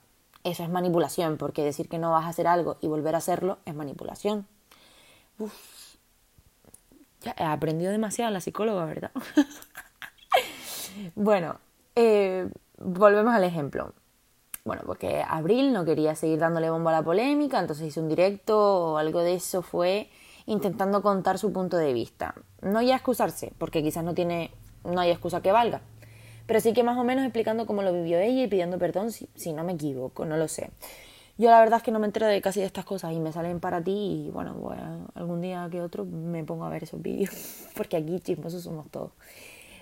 Eso 0.45 0.63
es 0.63 0.69
manipulación, 0.69 1.35
porque 1.35 1.61
decir 1.61 1.89
que 1.89 1.97
no 1.97 2.11
vas 2.11 2.23
a 2.23 2.29
hacer 2.29 2.47
algo 2.47 2.77
y 2.79 2.87
volver 2.87 3.15
a 3.15 3.17
hacerlo 3.17 3.57
es 3.65 3.75
manipulación. 3.75 4.47
Uf. 5.39 5.51
Ya 7.19 7.35
he 7.37 7.43
aprendido 7.43 7.91
demasiado 7.91 8.31
la 8.31 8.39
psicóloga, 8.39 8.85
¿verdad? 8.85 9.11
bueno, 11.15 11.59
eh, 11.95 12.49
volvemos 12.77 13.33
al 13.33 13.43
ejemplo. 13.43 13.93
Bueno, 14.63 14.83
porque 14.85 15.21
Abril 15.27 15.73
no 15.73 15.83
quería 15.83 16.15
seguir 16.15 16.39
dándole 16.39 16.69
bombo 16.69 16.87
a 16.89 16.93
la 16.93 17.03
polémica, 17.03 17.59
entonces 17.59 17.87
hizo 17.87 17.99
un 17.99 18.07
directo 18.07 18.93
o 18.93 18.97
algo 18.97 19.19
de 19.19 19.33
eso 19.33 19.61
fue 19.61 20.09
intentando 20.47 21.03
contar 21.03 21.37
su 21.37 21.53
punto 21.53 21.77
de 21.77 21.93
vista. 21.93 22.33
No 22.61 22.81
ya 22.81 22.95
excusarse, 22.95 23.53
porque 23.59 23.83
quizás 23.83 24.03
no 24.03 24.15
tiene, 24.15 24.49
no 24.83 24.99
hay 24.99 25.11
excusa 25.11 25.41
que 25.41 25.51
valga, 25.51 25.81
pero 26.47 26.59
sí 26.59 26.73
que 26.73 26.83
más 26.83 26.97
o 26.97 27.03
menos 27.03 27.23
explicando 27.23 27.67
cómo 27.67 27.83
lo 27.83 27.93
vivió 27.93 28.17
ella 28.17 28.43
y 28.43 28.47
pidiendo 28.47 28.79
perdón 28.79 29.11
si, 29.11 29.53
no 29.53 29.63
me 29.63 29.73
equivoco, 29.73 30.25
no 30.25 30.37
lo 30.37 30.47
sé. 30.47 30.71
Yo 31.37 31.51
la 31.51 31.59
verdad 31.59 31.77
es 31.77 31.83
que 31.83 31.91
no 31.91 31.99
me 31.99 32.07
entero 32.07 32.25
de 32.25 32.41
casi 32.41 32.61
de 32.61 32.65
estas 32.65 32.85
cosas 32.85 33.13
y 33.13 33.19
me 33.19 33.31
salen 33.31 33.59
para 33.59 33.83
ti 33.83 34.25
y 34.27 34.31
bueno, 34.31 34.55
algún 35.13 35.41
día 35.41 35.67
que 35.69 35.81
otro 35.81 36.03
me 36.03 36.43
pongo 36.43 36.65
a 36.65 36.69
ver 36.69 36.83
esos 36.83 36.99
vídeos, 36.99 37.67
porque 37.75 37.97
aquí 37.97 38.19
chismosos 38.21 38.63
somos 38.63 38.89
todos. 38.89 39.11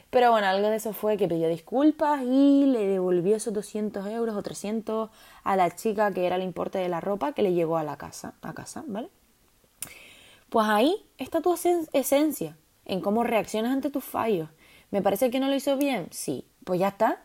Pero 0.09 0.31
bueno, 0.31 0.47
algo 0.47 0.69
de 0.69 0.77
eso 0.77 0.93
fue 0.93 1.17
que 1.17 1.27
pidió 1.27 1.47
disculpas 1.47 2.21
y 2.23 2.65
le 2.65 2.87
devolvió 2.87 3.35
esos 3.35 3.53
200 3.53 4.07
euros 4.07 4.35
o 4.35 4.41
300 4.41 5.09
a 5.43 5.55
la 5.55 5.75
chica 5.75 6.11
que 6.11 6.25
era 6.25 6.37
el 6.37 6.43
importe 6.43 6.79
de 6.79 6.89
la 6.89 7.01
ropa 7.01 7.33
que 7.33 7.41
le 7.41 7.53
llegó 7.53 7.77
a 7.77 7.83
la 7.83 7.97
casa, 7.97 8.33
a 8.41 8.53
casa, 8.53 8.83
¿vale? 8.87 9.09
Pues 10.55 10.69
ahí 10.69 11.05
está 11.17 11.41
tu 11.41 11.53
esencia, 11.91 12.55
en 12.85 13.01
cómo 13.01 13.25
reaccionas 13.25 13.73
ante 13.73 13.89
tus 13.89 14.05
fallos. 14.05 14.47
¿Me 14.89 15.01
parece 15.01 15.29
que 15.29 15.41
no 15.41 15.49
lo 15.49 15.55
hizo 15.55 15.75
bien? 15.75 16.07
Sí, 16.11 16.45
pues 16.63 16.79
ya 16.79 16.87
está. 16.87 17.21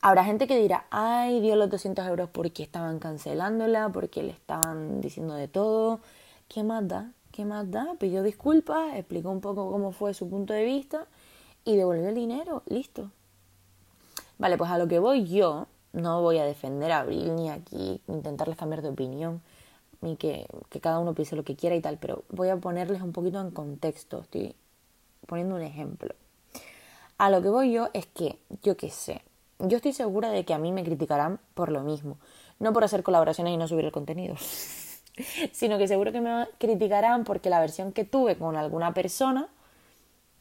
Habrá 0.00 0.22
gente 0.22 0.46
que 0.46 0.56
dirá, 0.56 0.86
ay, 0.90 1.40
dio 1.40 1.56
los 1.56 1.68
200 1.68 2.06
euros 2.06 2.30
porque 2.30 2.62
estaban 2.62 3.00
cancelándola, 3.00 3.88
porque 3.88 4.22
le 4.22 4.30
estaban 4.30 5.00
diciendo 5.00 5.34
de 5.34 5.48
todo. 5.48 5.98
¿Qué 6.46 6.62
más 6.62 6.86
da? 6.86 7.10
¿Qué 7.32 7.44
más 7.44 7.68
da? 7.68 7.96
Pidió 7.98 8.22
disculpas, 8.22 8.94
explicó 8.94 9.28
un 9.30 9.40
poco 9.40 9.68
cómo 9.68 9.90
fue 9.90 10.14
su 10.14 10.30
punto 10.30 10.54
de 10.54 10.64
vista 10.64 11.08
y 11.64 11.74
devolvió 11.74 12.10
el 12.10 12.14
dinero, 12.14 12.62
listo. 12.66 13.10
Vale, 14.38 14.56
pues 14.56 14.70
a 14.70 14.78
lo 14.78 14.86
que 14.86 15.00
voy 15.00 15.24
yo, 15.24 15.66
no 15.92 16.22
voy 16.22 16.38
a 16.38 16.44
defender 16.44 16.92
a 16.92 17.00
Abril 17.00 17.34
ni 17.34 17.50
aquí 17.50 18.00
intentarles 18.06 18.56
cambiar 18.56 18.82
de 18.82 18.90
opinión, 18.90 19.42
ni 20.06 20.16
que, 20.16 20.46
cada 20.80 21.00
uno 21.00 21.14
piense 21.14 21.36
lo 21.36 21.44
que 21.44 21.56
quiera 21.56 21.74
y 21.74 21.80
tal, 21.80 21.98
pero 21.98 22.22
voy 22.30 22.48
a 22.48 22.56
ponerles 22.56 23.02
un 23.02 23.12
poquito 23.12 23.40
en 23.40 23.50
contexto, 23.50 24.20
estoy 24.20 24.54
poniendo 25.26 25.56
un 25.56 25.62
ejemplo. 25.62 26.14
A 27.18 27.28
lo 27.28 27.42
que 27.42 27.48
voy 27.48 27.72
yo 27.72 27.88
es 27.92 28.06
que, 28.06 28.38
yo 28.62 28.76
qué 28.76 28.90
sé, 28.90 29.22
yo 29.58 29.76
estoy 29.78 29.92
segura 29.92 30.30
de 30.30 30.44
que 30.44 30.54
a 30.54 30.58
mí 30.58 30.70
me 30.70 30.84
criticarán 30.84 31.40
por 31.54 31.72
lo 31.72 31.82
mismo, 31.82 32.18
no 32.60 32.72
por 32.72 32.84
hacer 32.84 33.02
colaboraciones 33.02 33.52
y 33.52 33.56
no 33.56 33.66
subir 33.66 33.84
el 33.84 33.92
contenido, 33.92 34.36
sino 35.52 35.76
que 35.76 35.88
seguro 35.88 36.12
que 36.12 36.20
me 36.20 36.46
criticarán 36.58 37.24
porque 37.24 37.50
la 37.50 37.60
versión 37.60 37.92
que 37.92 38.04
tuve 38.04 38.36
con 38.36 38.56
alguna 38.56 38.94
persona 38.94 39.48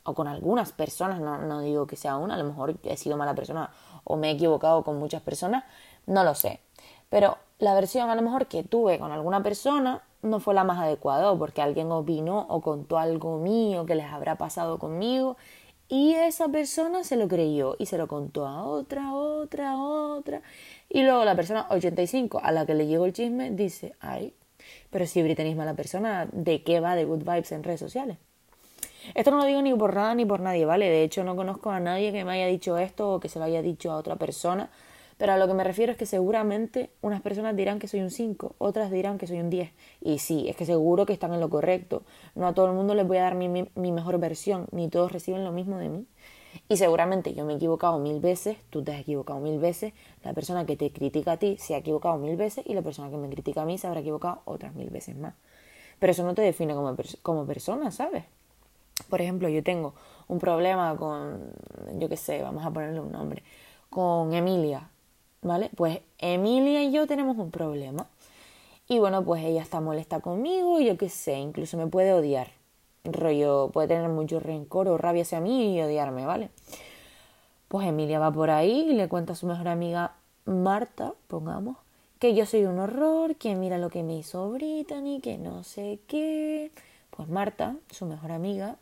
o 0.04 0.14
con 0.14 0.28
algunas 0.28 0.72
personas, 0.74 1.20
no, 1.20 1.40
no 1.40 1.62
digo 1.62 1.88
que 1.88 1.96
sea 1.96 2.18
una, 2.18 2.36
a 2.36 2.38
lo 2.38 2.44
mejor 2.44 2.76
he 2.84 2.98
sido 2.98 3.18
mala 3.18 3.34
persona 3.34 3.72
o 4.04 4.16
me 4.16 4.30
he 4.30 4.32
equivocado 4.34 4.84
con 4.84 5.00
muchas 5.00 5.24
personas, 5.24 5.64
no 6.06 6.24
lo 6.24 6.36
sé. 6.36 6.60
Pero 7.10 7.38
la 7.60 7.74
versión 7.74 8.10
a 8.10 8.16
lo 8.16 8.22
mejor 8.22 8.48
que 8.48 8.64
tuve 8.64 9.00
con 9.00 9.12
alguna 9.12 9.44
persona 9.44 10.02
no 10.22 10.40
fue 10.40 10.54
la 10.54 10.64
más 10.64 10.80
adecuada, 10.80 11.38
porque 11.38 11.62
alguien 11.62 11.92
opinó 11.92 12.46
o 12.50 12.62
contó 12.62 12.98
algo 12.98 13.38
mío 13.38 13.86
que 13.86 13.96
les 13.96 14.08
habrá 14.08 14.38
pasado 14.38 14.80
conmigo 14.80 15.38
y 15.88 16.14
esa 16.16 16.48
persona 16.48 17.04
se 17.04 17.16
lo 17.16 17.28
creyó 17.28 17.76
y 17.78 17.86
se 17.86 17.98
lo 17.98 18.08
contó 18.08 18.48
a 18.48 18.64
otra, 18.64 19.14
otra, 19.14 19.78
otra. 19.78 20.42
Y 20.90 21.04
luego 21.04 21.24
la 21.26 21.36
persona 21.36 21.68
85 21.70 22.42
a 22.44 22.52
la 22.52 22.66
que 22.66 22.74
le 22.74 22.88
llegó 22.88 23.06
el 23.06 23.14
chisme 23.14 23.52
dice, 23.52 23.96
ay, 24.00 24.34
pero 24.90 25.06
si 25.06 25.22
Britney 25.22 25.52
es 25.52 25.58
mala 25.58 25.76
persona, 25.76 26.28
¿de 26.32 26.64
qué 26.64 26.80
va 26.80 26.96
de 26.96 27.06
Good 27.06 27.20
Vibes 27.20 27.52
en 27.52 27.64
redes 27.64 27.80
sociales? 27.80 28.18
Esto 29.14 29.30
no 29.30 29.38
lo 29.38 29.46
digo 29.46 29.62
ni 29.62 29.76
por 29.76 29.94
nada 29.94 30.16
ni 30.16 30.26
por 30.26 30.40
nadie, 30.40 30.66
¿vale? 30.66 30.90
De 30.90 31.04
hecho, 31.04 31.24
no 31.24 31.36
conozco 31.36 31.70
a 31.70 31.80
nadie 31.80 32.12
que 32.12 32.26
me 32.26 32.34
haya 32.34 32.48
dicho 32.48 32.80
esto 32.80 33.14
o 33.14 33.20
que 33.20 33.30
se 33.30 33.38
lo 33.38 33.46
haya 33.46 33.62
dicho 33.62 33.92
a 33.92 33.98
otra 33.98 34.16
persona. 34.16 34.72
Pero 35.18 35.32
a 35.32 35.38
lo 35.38 35.48
que 35.48 35.54
me 35.54 35.64
refiero 35.64 35.94
es 35.94 35.98
que 35.98 36.06
seguramente 36.06 36.90
unas 37.02 37.22
personas 37.22 37.56
dirán 37.56 37.80
que 37.80 37.88
soy 37.88 38.02
un 38.02 38.12
5, 38.12 38.56
otras 38.58 38.92
dirán 38.92 39.18
que 39.18 39.28
soy 39.28 39.40
un 39.40 39.50
10. 39.50 39.72
Y 40.02 40.20
sí, 40.20 40.50
es 40.50 40.58
que 40.58 40.66
seguro 40.66 41.06
que 41.06 41.14
están 41.14 41.34
en 41.34 41.40
lo 41.40 41.50
correcto. 41.50 42.04
No 42.36 42.48
a 42.48 42.54
todo 42.54 42.68
el 42.68 42.74
mundo 42.74 42.96
les 42.96 43.08
voy 43.08 43.18
a 43.18 43.22
dar 43.22 43.36
mi, 43.36 43.48
mi, 43.48 43.92
mejor 43.92 44.20
versión, 44.20 44.68
ni 44.72 44.90
todos 44.90 45.12
reciben 45.12 45.46
lo 45.46 45.54
mismo 45.54 45.78
de 45.78 45.90
mí. 45.90 46.06
Y 46.68 46.78
seguramente 46.78 47.34
yo 47.34 47.46
me 47.46 47.54
he 47.54 47.56
equivocado 47.56 47.98
mil 48.00 48.20
veces, 48.20 48.58
tú 48.70 48.84
te 48.84 48.94
has 48.94 49.00
equivocado 49.00 49.40
mil 49.40 49.60
veces, 49.60 49.94
la 50.24 50.34
persona 50.34 50.66
que 50.66 50.76
te 50.76 50.92
critica 50.92 51.34
a 51.34 51.38
ti 51.38 51.58
se 51.60 51.76
ha 51.76 51.78
equivocado 51.78 52.18
mil 52.18 52.36
veces 52.36 52.66
y 52.66 52.74
la 52.74 52.82
persona 52.82 53.10
que 53.10 53.18
me 53.18 53.30
critica 53.30 53.62
a 53.62 53.66
mí 53.66 53.78
se 53.78 53.88
habrá 53.88 54.00
equivocado 54.00 54.42
otras 54.46 54.74
mil 54.74 54.90
veces 54.90 55.16
más. 55.16 55.34
Pero 56.00 56.12
eso 56.12 56.24
no 56.24 56.34
te 56.34 56.42
define 56.42 56.74
como, 56.74 56.96
como 57.22 57.46
persona, 57.46 57.92
¿sabes? 57.92 58.26
Por 59.10 59.22
ejemplo, 59.22 59.50
yo 59.50 59.64
tengo 59.64 59.94
un 60.28 60.40
problema 60.40 60.96
con, 60.98 61.52
yo 62.00 62.10
qué 62.10 62.18
sé, 62.18 62.42
vamos 62.42 62.66
a 62.66 62.72
ponerle 62.72 63.00
un 63.00 63.12
nombre, 63.12 63.44
con 63.90 64.34
Emilia, 64.34 64.90
¿vale? 65.46 65.70
Pues 65.76 66.00
Emilia 66.18 66.84
y 66.84 66.92
yo 66.92 67.08
tenemos 67.08 67.38
un 67.38 67.52
problema. 67.52 68.08
Y 68.88 69.00
bueno, 69.00 69.24
pues 69.24 69.44
ella 69.44 69.62
está 69.62 69.80
molesta 69.80 70.20
conmigo, 70.20 70.80
yo 70.80 70.98
qué 70.98 71.10
sé, 71.10 71.38
incluso 71.38 71.78
me 71.78 71.88
puede 71.88 72.14
odiar. 72.14 72.52
Rollo, 73.04 73.70
puede 73.72 73.88
tener 73.88 74.10
mucho 74.10 74.40
rencor 74.40 74.88
o 74.88 74.98
rabia 74.98 75.22
hacia 75.22 75.40
mí 75.40 75.76
y 75.76 75.82
odiarme, 75.82 76.26
¿vale? 76.26 76.50
Pues 77.68 77.88
Emilia 77.88 78.20
va 78.20 78.32
por 78.32 78.50
ahí 78.50 78.90
y 78.90 78.94
le 78.94 79.08
cuenta 79.08 79.34
a 79.34 79.36
su 79.36 79.46
mejor 79.46 79.68
amiga 79.68 80.16
Marta, 80.46 81.14
pongamos, 81.28 81.78
que 82.20 82.34
yo 82.34 82.46
soy 82.46 82.66
un 82.66 82.80
horror, 82.80 83.36
que 83.36 83.56
mira 83.56 83.78
lo 83.78 83.90
que 83.90 84.04
me 84.04 84.18
hizo 84.18 84.50
Brittany, 84.52 85.20
que 85.22 85.38
no 85.38 85.64
sé 85.64 86.00
qué. 86.08 86.72
Pues 87.12 87.30
Marta, 87.30 87.76
su 87.92 88.06
mejor 88.06 88.32
amiga, 88.32 88.78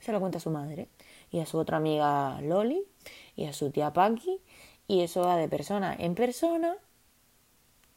se 0.00 0.12
lo 0.12 0.20
cuenta 0.20 0.38
a 0.38 0.40
su 0.40 0.50
madre 0.50 0.88
y 1.30 1.40
a 1.40 1.46
su 1.46 1.58
otra 1.58 1.76
amiga 1.76 2.40
Loli 2.40 2.82
y 3.36 3.46
a 3.46 3.52
su 3.52 3.70
tía 3.70 3.92
Paki 3.92 4.40
y 4.88 5.02
eso 5.02 5.22
va 5.22 5.36
de 5.36 5.48
persona 5.48 5.94
en 5.98 6.14
persona 6.14 6.76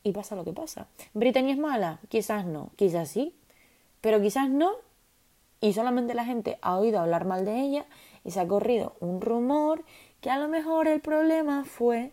y 0.03 0.11
pasa 0.11 0.35
lo 0.35 0.43
que 0.43 0.53
pasa. 0.53 0.87
¿Brittany 1.13 1.51
es 1.51 1.57
mala? 1.57 1.99
Quizás 2.09 2.45
no, 2.45 2.71
quizás 2.75 3.09
sí, 3.09 3.35
pero 4.01 4.21
quizás 4.21 4.49
no 4.49 4.71
y 5.61 5.73
solamente 5.73 6.13
la 6.13 6.25
gente 6.25 6.57
ha 6.61 6.77
oído 6.77 6.99
hablar 6.99 7.25
mal 7.25 7.45
de 7.45 7.59
ella 7.59 7.85
y 8.23 8.31
se 8.31 8.39
ha 8.39 8.47
corrido 8.47 8.95
un 8.99 9.21
rumor 9.21 9.83
que 10.21 10.29
a 10.29 10.37
lo 10.37 10.47
mejor 10.47 10.87
el 10.87 11.01
problema 11.01 11.65
fue 11.65 12.11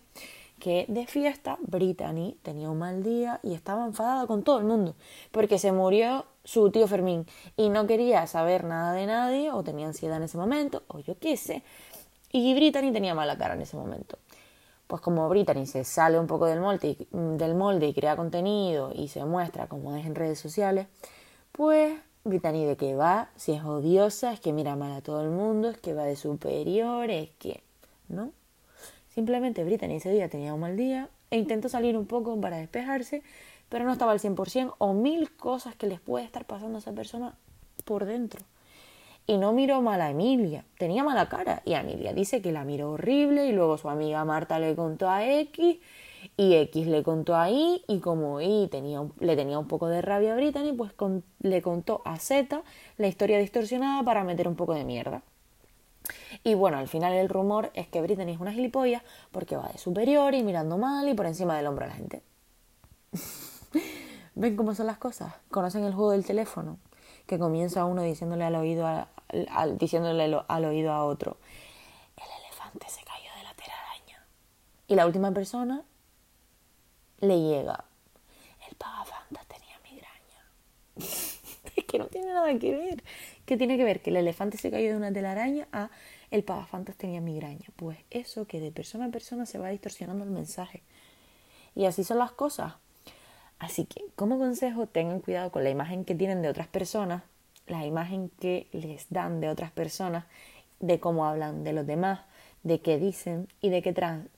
que 0.59 0.87
de 0.89 1.07
fiesta 1.07 1.59
Brittany 1.61 2.37
tenía 2.43 2.71
un 2.71 2.79
mal 2.79 3.03
día 3.03 3.41
y 3.43 3.55
estaba 3.55 3.85
enfadada 3.85 4.27
con 4.27 4.43
todo 4.43 4.59
el 4.59 4.65
mundo 4.65 4.95
porque 5.31 5.59
se 5.59 5.71
murió 5.71 6.25
su 6.45 6.71
tío 6.71 6.89
Fermín 6.89 7.27
y 7.57 7.69
no 7.69 7.87
quería 7.87 8.27
saber 8.27 8.65
nada 8.65 8.93
de 8.93 9.07
nadie 9.07 9.51
o 9.53 9.63
tenía 9.63 9.87
ansiedad 9.87 10.17
en 10.17 10.25
ese 10.25 10.39
momento 10.39 10.83
o 10.89 11.01
yo 11.01 11.19
qué 11.19 11.37
sé 11.37 11.63
y 12.33 12.55
Brittany 12.55 12.93
tenía 12.93 13.15
mala 13.15 13.37
cara 13.37 13.55
en 13.55 13.63
ese 13.63 13.77
momento 13.77 14.19
pues 14.87 15.03
como 15.03 15.29
Brittany 15.29 15.67
se 15.67 15.85
sale 15.85 16.19
un 16.19 16.27
poco 16.27 16.47
del 16.47 16.61
molde, 16.61 16.97
del 17.11 17.55
molde 17.55 17.87
y 17.89 17.95
crea 17.95 18.17
contenido 18.17 18.93
y 18.95 19.09
se 19.09 19.25
muestra 19.25 19.67
como 19.67 19.97
es 19.97 20.07
en 20.07 20.15
redes 20.15 20.39
sociales 20.39 20.87
pues 21.53 21.99
Brittany 22.25 22.65
de 22.65 22.77
qué 22.77 22.95
va 22.95 23.31
si 23.37 23.53
es 23.53 23.65
odiosa 23.65 24.33
es 24.33 24.41
que 24.41 24.53
mira 24.53 24.77
mal 24.77 24.93
a 24.93 25.01
todo 25.01 25.23
el 25.23 25.31
mundo 25.31 25.71
es 25.71 25.79
que 25.79 25.95
va 25.95 26.05
de 26.05 26.17
superior 26.17 27.11
es 27.11 27.31
que 27.39 27.63
no 28.09 28.33
simplemente 29.15 29.65
Brittany 29.65 29.97
ese 29.97 30.11
día 30.11 30.29
tenía 30.29 30.55
un 30.55 30.61
mal 30.61 30.77
día 30.77 31.09
e 31.31 31.39
intentó 31.39 31.69
salir 31.69 31.97
un 31.97 32.07
poco 32.07 32.41
para 32.41 32.59
despejarse 32.59 33.23
pero 33.69 33.85
no 33.85 33.93
estaba 33.93 34.13
al 34.13 34.21
100% 34.21 34.75
o 34.79 34.93
mil 34.93 35.31
cosas 35.37 35.75
que 35.75 35.87
les 35.87 36.01
puede 36.01 36.25
estar 36.25 36.45
pasando 36.45 36.77
a 36.77 36.81
esa 36.81 36.93
persona 36.93 37.35
por 37.85 38.05
dentro. 38.05 38.41
Y 39.27 39.39
no 39.39 39.53
miró 39.53 39.83
mal 39.83 40.01
a 40.01 40.11
Emilia, 40.11 40.65
tenía 40.79 41.03
mala 41.03 41.29
cara 41.29 41.63
y 41.65 41.75
Emilia 41.75 42.13
dice 42.13 42.41
que 42.41 42.53
la 42.53 42.65
miró 42.65 42.93
horrible 42.93 43.47
y 43.47 43.53
luego 43.53 43.77
su 43.77 43.89
amiga 43.89 44.25
Marta 44.25 44.59
le 44.61 44.77
contó 44.77 45.11
a 45.11 45.27
X 45.27 45.79
y 46.37 46.55
X 46.55 46.87
le 46.87 47.03
contó 47.03 47.37
a 47.37 47.51
Y 47.51 47.83
y 47.89 48.01
como 48.01 48.41
Y 48.41 48.69
tenía, 48.69 49.03
le 49.21 49.37
tenía 49.37 49.59
un 49.59 49.69
poco 49.69 49.89
de 49.89 50.03
rabia 50.03 50.33
a 50.33 50.37
Brittany, 50.37 50.73
pues 50.77 50.93
le 51.41 51.63
contó 51.63 52.03
a 52.05 52.19
Z 52.19 52.63
la 52.99 53.07
historia 53.07 53.39
distorsionada 53.39 54.03
para 54.03 54.25
meter 54.25 54.49
un 54.49 54.57
poco 54.57 54.75
de 54.75 54.85
mierda. 54.85 55.23
Y 56.45 56.55
bueno, 56.55 56.79
al 56.79 56.89
final 56.89 57.13
el 57.13 57.29
rumor 57.29 57.71
es 57.75 57.89
que 57.89 58.01
Brittany 58.01 58.33
es 58.33 58.41
una 58.41 58.53
gilipollas 58.53 59.03
porque 59.33 59.57
va 59.57 59.69
de 59.69 59.79
superior 59.79 60.35
y 60.35 60.43
mirando 60.43 60.79
mal 60.79 61.09
y 61.09 61.15
por 61.15 61.27
encima 61.27 61.57
del 61.57 61.67
hombro 61.67 61.85
a 61.85 61.89
la 61.89 61.95
gente. 61.95 62.23
¿Ven 64.35 64.57
cómo 64.57 64.75
son 64.75 64.87
las 64.87 64.99
cosas? 64.99 65.33
¿Conocen 65.51 65.85
el 65.85 65.95
juego 65.95 66.13
del 66.13 66.25
teléfono? 66.25 66.79
Que 67.27 67.39
comienza 67.39 67.85
uno 67.85 68.03
diciéndole 68.03 68.45
al 68.45 68.55
oído, 68.55 68.87
al, 68.87 69.79
diciéndole 69.79 70.25
al 70.47 70.65
oído 70.65 70.93
a 70.93 71.05
otro, 71.05 71.39
el 72.17 72.45
elefante 72.45 72.87
se 72.89 73.03
cayó 73.05 73.31
de 73.37 73.43
la 73.43 73.55
telaraña. 73.55 74.27
Y 74.87 74.95
la 74.95 75.07
última 75.07 75.33
persona 75.33 75.83
le 77.21 77.41
llega, 77.41 77.85
el 78.69 78.77
pagafantas 78.77 79.47
tenía 79.47 79.79
migraña. 79.81 80.17
que 81.87 81.99
no 81.99 82.07
tiene 82.07 82.33
nada 82.33 82.57
que 82.59 82.75
ver. 82.75 83.05
¿Qué 83.45 83.57
tiene 83.57 83.77
que 83.77 83.85
ver? 83.85 84.03
Que 84.03 84.11
el 84.11 84.17
elefante 84.17 84.59
se 84.59 84.71
cayó 84.71 84.91
de 84.91 84.97
una 84.97 85.13
telaraña 85.13 85.69
a 85.73 85.91
el 86.31 86.43
pagafantas 86.45 86.97
tenía 86.97 87.21
migraña. 87.21 87.67
Pues 87.77 87.99
eso 88.11 88.47
que 88.47 88.61
de 88.61 88.73
persona 88.73 89.07
a 89.07 89.11
persona 89.11 89.47
se 89.47 89.59
va 89.59 89.69
distorsionando 89.69 90.25
el 90.25 90.31
mensaje. 90.31 90.83
Y 91.75 91.85
así 91.85 92.05
son 92.05 92.19
las 92.19 92.33
cosas. 92.33 92.75
Así 93.59 93.87
que, 93.87 94.05
como 94.17 94.39
consejo, 94.39 94.87
tengan 94.87 95.21
cuidado 95.21 95.51
con 95.51 95.65
la 95.65 95.71
imagen 95.71 96.05
que 96.05 96.15
tienen 96.15 96.43
de 96.43 96.49
otras 96.49 96.67
personas, 96.67 97.23
la 97.67 97.85
imagen 97.85 98.31
que 98.41 98.69
les 98.73 99.07
dan 99.11 99.41
de 99.41 99.49
otras 99.49 99.71
personas, 99.71 100.25
de 100.81 101.01
cómo 101.01 101.27
hablan 101.27 101.65
de 101.65 101.73
los 101.73 101.87
demás, 101.87 102.21
de 102.63 102.81
qué 102.81 102.99
dicen 102.99 103.49
y 103.61 103.71
de 103.71 103.83
qué 103.83 103.95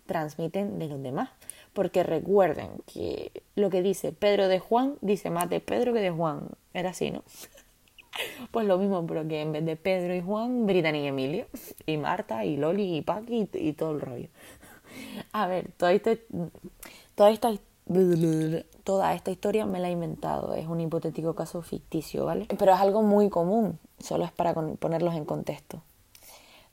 transmiten 0.06 0.78
de 0.78 0.88
los 0.88 1.02
demás. 1.02 1.30
Porque 1.72 2.02
recuerden 2.02 2.70
que 2.92 3.32
lo 3.54 3.70
que 3.70 3.82
dice 3.82 4.12
Pedro 4.12 4.48
de 4.48 4.58
Juan 4.58 4.94
dice 5.00 5.30
más 5.30 5.48
de 5.48 5.60
Pedro 5.60 5.92
que 5.92 6.00
de 6.00 6.10
Juan. 6.10 6.48
Era 6.74 6.90
así, 6.90 7.10
¿no? 7.10 7.22
Pues 8.50 8.66
lo 8.66 8.78
mismo, 8.78 9.06
pero 9.06 9.28
que 9.28 9.40
en 9.40 9.52
vez 9.52 9.64
de 9.64 9.76
Pedro 9.76 10.12
y 10.12 10.20
Juan, 10.20 10.66
Brittany 10.66 11.04
y 11.04 11.06
Emilio, 11.06 11.46
y 11.86 11.98
Marta, 11.98 12.44
y 12.44 12.56
Loli, 12.56 12.96
y 12.96 13.02
Paqui, 13.02 13.48
y, 13.52 13.72
todo 13.74 13.92
el 13.92 14.00
rollo. 14.00 14.28
A 15.32 15.46
ver, 15.46 15.70
toda 15.76 15.92
esta, 15.92 16.16
toda 17.14 17.30
esta, 17.30 17.52
toda 18.88 19.12
esta 19.12 19.30
historia 19.30 19.66
me 19.66 19.80
la 19.80 19.88
he 19.88 19.90
inventado, 19.90 20.54
es 20.54 20.66
un 20.66 20.80
hipotético 20.80 21.34
caso 21.34 21.60
ficticio, 21.60 22.24
¿vale? 22.24 22.46
Pero 22.58 22.72
es 22.72 22.80
algo 22.80 23.02
muy 23.02 23.28
común, 23.28 23.78
solo 23.98 24.24
es 24.24 24.32
para 24.32 24.54
ponerlos 24.54 25.14
en 25.14 25.26
contexto. 25.26 25.82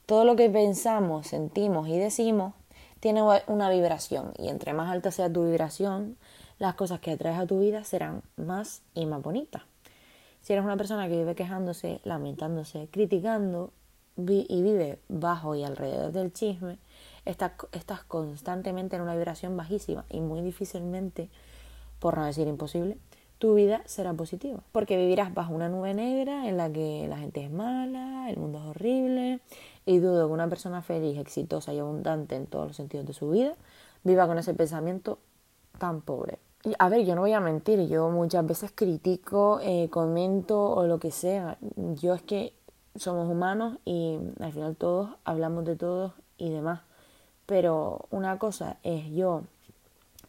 Todo 0.05 0.23
lo 0.23 0.37
que 0.37 0.49
pensamos, 0.49 1.27
sentimos 1.27 1.89
y 1.89 1.97
decimos 1.97 2.53
tiene 3.01 3.21
una 3.47 3.69
vibración, 3.69 4.31
y 4.37 4.47
entre 4.47 4.71
más 4.71 4.89
alta 4.89 5.11
sea 5.11 5.29
tu 5.29 5.43
vibración, 5.43 6.15
las 6.57 6.75
cosas 6.75 7.01
que 7.01 7.11
atraes 7.11 7.37
a 7.37 7.47
tu 7.47 7.59
vida 7.59 7.83
serán 7.83 8.21
más 8.37 8.81
y 8.93 9.05
más 9.07 9.21
bonitas. 9.21 9.63
Si 10.41 10.53
eres 10.53 10.63
una 10.63 10.77
persona 10.77 11.09
que 11.09 11.17
vive 11.17 11.35
quejándose, 11.35 11.99
lamentándose, 12.05 12.87
criticando 12.91 13.73
y 14.15 14.61
vive 14.61 14.99
bajo 15.09 15.53
y 15.55 15.65
alrededor 15.65 16.13
del 16.13 16.31
chisme, 16.31 16.77
estás, 17.25 17.51
estás 17.73 18.05
constantemente 18.05 18.95
en 18.95 19.01
una 19.01 19.15
vibración 19.15 19.57
bajísima 19.57 20.05
y 20.09 20.21
muy 20.21 20.39
difícilmente, 20.39 21.29
por 22.05 22.19
no 22.19 22.25
decir 22.25 22.47
imposible, 22.47 22.99
tu 23.39 23.55
vida 23.55 23.81
será 23.85 24.13
positiva. 24.13 24.59
Porque 24.71 24.95
vivirás 24.95 25.33
bajo 25.33 25.55
una 25.55 25.69
nube 25.69 25.95
negra 25.95 26.47
en 26.47 26.55
la 26.55 26.71
que 26.71 27.07
la 27.09 27.17
gente 27.17 27.43
es 27.43 27.49
mala, 27.49 28.29
el 28.29 28.37
mundo 28.37 28.59
es 28.59 28.65
horrible, 28.65 29.39
y 29.87 29.97
dudo 29.97 30.27
que 30.27 30.33
una 30.33 30.47
persona 30.47 30.83
feliz, 30.83 31.17
exitosa 31.17 31.73
y 31.73 31.79
abundante 31.79 32.35
en 32.35 32.45
todos 32.45 32.67
los 32.67 32.75
sentidos 32.75 33.07
de 33.07 33.13
su 33.13 33.31
vida 33.31 33.55
viva 34.03 34.27
con 34.27 34.37
ese 34.37 34.53
pensamiento 34.53 35.17
tan 35.79 36.01
pobre 36.01 36.37
a 36.77 36.89
ver, 36.89 37.07
yo 37.07 37.15
no 37.15 37.21
voy 37.21 37.33
a 37.33 37.39
mentir, 37.39 37.87
yo 37.87 38.11
muchas 38.11 38.45
veces 38.45 38.71
critico, 38.73 39.59
eh, 39.63 39.89
comento 39.89 40.61
o 40.61 40.85
lo 40.85 40.99
que 40.99 41.09
sea. 41.09 41.57
Yo 42.01 42.13
es 42.13 42.21
que 42.21 42.53
somos 42.95 43.27
humanos 43.27 43.79
y 43.83 44.19
al 44.39 44.53
final 44.53 44.75
todos 44.75 45.09
hablamos 45.23 45.65
de 45.65 45.75
todos 45.75 46.13
y 46.37 46.51
demás. 46.51 46.81
Pero 47.47 48.05
una 48.11 48.37
cosa 48.37 48.77
es 48.83 49.11
yo, 49.11 49.41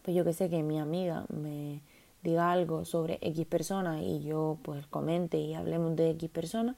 pues 0.06 0.16
yo 0.16 0.24
que 0.24 0.32
sé, 0.32 0.48
que 0.48 0.62
mi 0.62 0.78
amiga 0.78 1.26
me 1.28 1.82
diga 2.22 2.50
algo 2.52 2.84
sobre 2.84 3.18
X 3.20 3.44
persona 3.46 4.00
y 4.02 4.22
yo 4.22 4.56
pues 4.62 4.86
comente 4.86 5.36
y 5.36 5.52
hablemos 5.52 5.96
de 5.96 6.10
X 6.10 6.30
persona. 6.30 6.76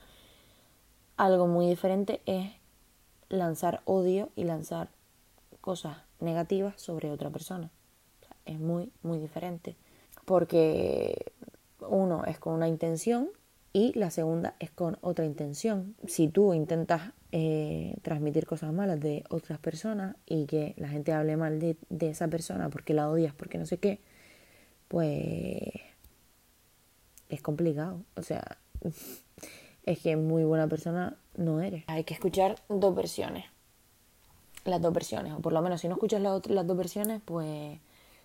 Algo 1.17 1.47
muy 1.47 1.69
diferente 1.69 2.23
es 2.27 2.51
lanzar 3.29 3.83
odio 3.85 4.31
y 4.35 4.45
lanzar 4.45 4.89
cosas 5.61 5.99
negativas 6.19 6.81
sobre 6.81 7.11
otra 7.11 7.31
persona 7.31 7.71
es 8.49 8.59
muy, 8.59 8.91
muy 9.03 9.19
diferente. 9.19 9.77
Porque 10.25 11.33
uno 11.81 12.25
es 12.25 12.39
con 12.39 12.55
una 12.55 12.67
intención 12.67 13.29
y 13.73 13.93
la 13.99 14.11
segunda 14.11 14.55
es 14.59 14.71
con 14.71 14.99
otra 15.01 15.25
intención. 15.25 15.95
Si 16.07 16.29
tú 16.29 16.55
intentas 16.55 17.13
eh, 17.33 17.97
transmitir 18.03 18.47
cosas 18.47 18.73
malas 18.73 19.01
de 19.01 19.25
otras 19.29 19.59
personas 19.59 20.17
y 20.27 20.47
que 20.47 20.75
la 20.79 20.89
gente 20.89 21.13
hable 21.13 21.37
mal 21.37 21.61
de, 21.61 21.77
de 21.91 22.11
esa 22.11 22.29
persona 22.29 22.71
porque 22.71 22.95
la 22.95 23.11
odias, 23.11 23.35
porque 23.35 23.59
no 23.59 23.67
sé 23.67 23.79
qué, 23.79 24.01
pues 24.89 25.61
es 27.29 27.43
complicado. 27.43 28.03
O 28.17 28.23
sea, 28.23 28.59
es 29.85 29.99
que 30.01 30.17
muy 30.17 30.45
buena 30.45 30.67
persona 30.69 31.17
no 31.37 31.61
eres. 31.61 31.85
Hay 31.87 32.05
que 32.05 32.15
escuchar 32.15 32.57
dos 32.69 32.95
versiones. 32.95 33.45
Las 34.65 34.81
dos 34.81 34.93
versiones. 34.93 35.35
O 35.35 35.41
por 35.41 35.53
lo 35.53 35.63
menos 35.63 35.81
si 35.81 35.89
no 35.89 35.95
escuchas 35.95 36.21
las 36.21 36.67
dos 36.67 36.77
versiones, 36.77 37.21
pues 37.25 37.79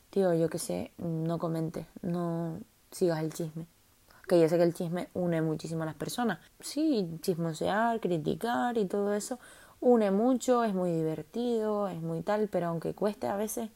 tío, 0.10 0.34
yo 0.34 0.50
qué 0.50 0.60
sé, 0.60 0.92
no 0.98 1.40
comentes, 1.40 1.88
no 2.02 2.60
sigas 2.92 3.20
el 3.20 3.34
chisme. 3.34 3.66
Que 4.28 4.40
yo 4.40 4.48
sé 4.48 4.58
que 4.58 4.64
el 4.64 4.74
chisme 4.74 5.10
une 5.14 5.42
muchísimo 5.42 5.84
a 5.84 5.86
las 5.86 5.96
personas. 5.96 6.40
Sí, 6.60 7.20
chismosear, 7.22 8.00
criticar 8.00 8.78
y 8.78 8.86
todo 8.86 9.14
eso 9.14 9.40
une 9.84 10.12
mucho, 10.12 10.64
es 10.64 10.74
muy 10.74 10.92
divertido, 10.92 11.90
es 11.90 12.02
muy 12.02 12.22
tal, 12.22 12.48
pero 12.48 12.68
aunque 12.68 12.94
cueste 12.94 13.28
a 13.28 13.36
veces 13.36 13.70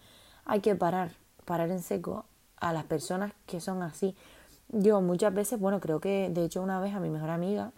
hay 0.46 0.62
que 0.62 0.74
parar, 0.74 1.12
parar 1.44 1.70
en 1.70 1.82
seco 1.82 2.26
a 2.56 2.72
las 2.72 2.86
personas 2.86 3.34
que 3.46 3.60
son 3.60 3.84
así. 3.84 4.16
Yo 4.70 5.02
muchas 5.02 5.34
veces, 5.34 5.60
bueno, 5.60 5.82
creo 5.82 6.00
que 6.00 6.30
de 6.32 6.46
hecho 6.46 6.62
una 6.62 6.80
vez 6.80 6.96
a 6.96 7.02
mi 7.02 7.10
mejor 7.10 7.30
amiga, 7.30 7.72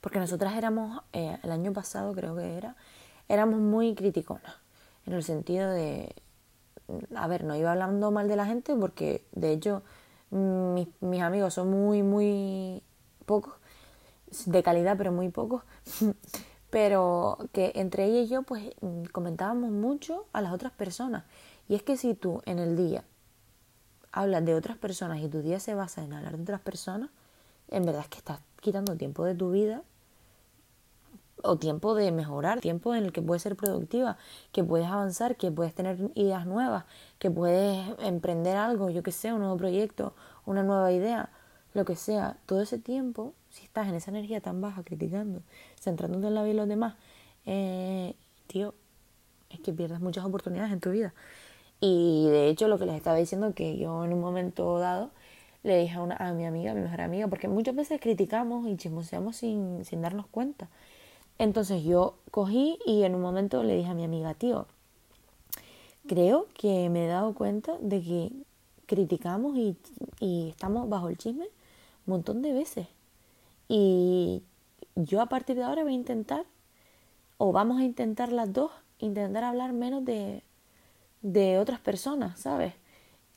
porque 0.00 0.18
nosotras 0.18 0.56
éramos, 0.56 1.02
eh, 1.12 1.38
el 1.42 1.52
año 1.52 1.74
pasado 1.74 2.14
creo 2.14 2.34
que 2.34 2.56
era, 2.56 2.74
éramos 3.28 3.60
muy 3.60 3.94
criticonas, 3.94 4.54
en 5.04 5.12
el 5.12 5.22
sentido 5.22 5.70
de, 5.70 6.14
a 7.14 7.28
ver, 7.28 7.44
no 7.44 7.54
iba 7.54 7.72
hablando 7.72 8.10
mal 8.10 8.28
de 8.28 8.36
la 8.36 8.46
gente 8.46 8.74
porque 8.74 9.26
de 9.32 9.52
hecho 9.52 9.82
mis, 10.30 10.88
mis 11.00 11.22
amigos 11.22 11.54
son 11.54 11.70
muy, 11.70 12.02
muy 12.02 12.82
pocos, 13.26 13.54
de 14.46 14.62
calidad, 14.62 14.96
pero 14.96 15.12
muy 15.12 15.28
pocos. 15.28 15.62
pero 16.70 17.38
que 17.52 17.72
entre 17.74 18.04
ella 18.04 18.20
y 18.20 18.28
yo 18.28 18.42
pues 18.42 18.70
comentábamos 19.12 19.70
mucho 19.70 20.26
a 20.32 20.40
las 20.40 20.52
otras 20.52 20.72
personas. 20.72 21.24
Y 21.68 21.74
es 21.74 21.82
que 21.82 21.96
si 21.96 22.14
tú 22.14 22.42
en 22.46 22.58
el 22.58 22.76
día 22.76 23.04
hablas 24.12 24.44
de 24.44 24.54
otras 24.54 24.76
personas 24.76 25.20
y 25.20 25.28
tu 25.28 25.42
día 25.42 25.60
se 25.60 25.74
basa 25.74 26.02
en 26.02 26.12
hablar 26.12 26.36
de 26.36 26.42
otras 26.42 26.60
personas, 26.60 27.10
en 27.68 27.84
verdad 27.84 28.02
es 28.02 28.08
que 28.08 28.18
estás 28.18 28.40
quitando 28.60 28.96
tiempo 28.96 29.24
de 29.24 29.34
tu 29.34 29.50
vida 29.50 29.82
o 31.42 31.56
tiempo 31.56 31.94
de 31.94 32.12
mejorar, 32.12 32.60
tiempo 32.60 32.94
en 32.94 33.04
el 33.04 33.12
que 33.12 33.22
puedes 33.22 33.42
ser 33.42 33.56
productiva, 33.56 34.16
que 34.52 34.64
puedes 34.64 34.86
avanzar, 34.86 35.36
que 35.36 35.50
puedes 35.50 35.74
tener 35.74 35.98
ideas 36.14 36.46
nuevas, 36.46 36.84
que 37.18 37.30
puedes 37.30 37.86
emprender 38.00 38.56
algo, 38.56 38.90
yo 38.90 39.02
que 39.02 39.12
sé, 39.12 39.32
un 39.32 39.40
nuevo 39.40 39.56
proyecto, 39.56 40.14
una 40.46 40.62
nueva 40.62 40.92
idea, 40.92 41.30
lo 41.74 41.84
que 41.84 41.96
sea. 41.96 42.36
Todo 42.46 42.60
ese 42.62 42.78
tiempo, 42.78 43.34
si 43.50 43.64
estás 43.64 43.88
en 43.88 43.94
esa 43.94 44.10
energía 44.10 44.40
tan 44.40 44.60
baja, 44.60 44.82
criticando, 44.82 45.42
centrándote 45.78 46.26
en 46.28 46.34
la 46.34 46.42
vida 46.42 46.52
de 46.52 46.58
los 46.58 46.68
demás, 46.68 46.94
eh, 47.46 48.14
tío, 48.46 48.74
es 49.50 49.60
que 49.60 49.72
pierdes 49.72 50.00
muchas 50.00 50.24
oportunidades 50.24 50.72
en 50.72 50.80
tu 50.80 50.90
vida. 50.90 51.14
Y 51.80 52.28
de 52.28 52.48
hecho, 52.48 52.68
lo 52.68 52.78
que 52.78 52.86
les 52.86 52.94
estaba 52.96 53.16
diciendo, 53.16 53.54
que 53.54 53.78
yo 53.78 54.04
en 54.04 54.12
un 54.12 54.20
momento 54.20 54.78
dado 54.78 55.10
le 55.62 55.78
dije 55.78 55.96
a, 55.96 56.02
una, 56.02 56.16
a 56.16 56.32
mi 56.32 56.46
amiga, 56.46 56.72
a 56.72 56.74
mi 56.74 56.80
mejor 56.82 57.00
amiga, 57.00 57.28
porque 57.28 57.48
muchas 57.48 57.74
veces 57.74 58.00
criticamos 58.00 58.66
y 58.66 58.76
chismoseamos 58.76 59.36
sin, 59.36 59.84
sin 59.84 60.02
darnos 60.02 60.26
cuenta. 60.26 60.68
Entonces 61.40 61.82
yo 61.84 62.16
cogí 62.30 62.78
y 62.84 63.04
en 63.04 63.14
un 63.14 63.22
momento 63.22 63.62
le 63.62 63.74
dije 63.74 63.88
a 63.88 63.94
mi 63.94 64.04
amiga, 64.04 64.34
tío, 64.34 64.66
creo 66.06 66.46
que 66.52 66.90
me 66.90 67.06
he 67.06 67.08
dado 67.08 67.32
cuenta 67.32 67.78
de 67.80 68.02
que 68.02 68.30
criticamos 68.84 69.56
y, 69.56 69.74
estamos 70.50 70.86
bajo 70.90 71.08
el 71.08 71.16
chisme 71.16 71.46
un 72.06 72.12
montón 72.12 72.42
de 72.42 72.52
veces. 72.52 72.88
Y 73.68 74.42
yo 74.96 75.22
a 75.22 75.30
partir 75.30 75.56
de 75.56 75.62
ahora 75.62 75.82
voy 75.82 75.92
a 75.92 75.94
intentar, 75.94 76.44
o 77.38 77.52
vamos 77.52 77.80
a 77.80 77.84
intentar 77.84 78.30
las 78.32 78.52
dos, 78.52 78.70
intentar 78.98 79.42
hablar 79.42 79.72
menos 79.72 80.04
de, 80.04 80.42
de 81.22 81.58
otras 81.58 81.80
personas, 81.80 82.38
¿sabes? 82.38 82.74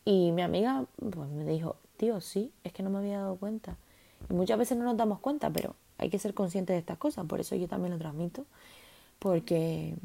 Y 0.04 0.34
mi 0.34 0.42
amiga 0.42 0.84
pues, 0.98 1.30
me 1.30 1.46
dijo, 1.46 1.78
tío, 1.96 2.20
sí, 2.20 2.52
es 2.66 2.74
que 2.74 2.84
no 2.84 2.90
me 2.90 2.98
había 2.98 3.20
dado 3.20 3.38
cuenta. 3.38 3.78
Y 4.30 4.34
muchas 4.34 4.58
veces 4.58 4.78
no 4.78 4.84
nos 4.84 4.98
damos 4.98 5.20
cuenta, 5.20 5.50
pero 5.50 5.78
hay 5.98 6.10
que 6.10 6.20
ser 6.20 6.34
consciente 6.34 6.74
de 6.74 6.80
estas 6.80 6.98
cosas, 6.98 7.26
por 7.26 7.40
eso 7.40 7.56
yo 7.56 7.68
también 7.68 7.94
lo 7.94 8.00
transmito, 8.00 8.46
porque 9.20 9.96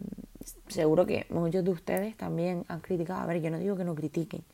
seguro 0.68 1.07
que 1.07 1.27
muchos 1.31 1.64
de 1.64 1.70
ustedes 1.70 2.16
también 2.16 2.64
han 2.68 2.81
criticado, 2.81 3.20
a 3.20 3.27
ver, 3.27 3.42
yo 3.42 3.51
no 3.51 3.59
digo 3.59 3.77
que 3.77 3.85
no 3.85 3.94
critiquen, 3.94 4.44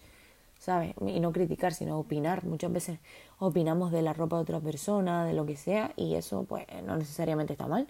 ¿sabes? 0.58 0.94
Y 1.06 1.20
no 1.20 1.32
criticar, 1.32 1.74
sino 1.74 1.98
opinar. 1.98 2.44
Muchas 2.44 2.72
veces 2.72 2.98
opinamos 3.38 3.92
de 3.92 4.02
la 4.02 4.14
ropa 4.14 4.36
de 4.36 4.42
otra 4.42 4.60
persona, 4.60 5.26
de 5.26 5.34
lo 5.34 5.44
que 5.44 5.56
sea, 5.56 5.92
y 5.96 6.14
eso 6.14 6.44
pues 6.44 6.66
no 6.84 6.96
necesariamente 6.96 7.52
está 7.52 7.66
mal. 7.66 7.86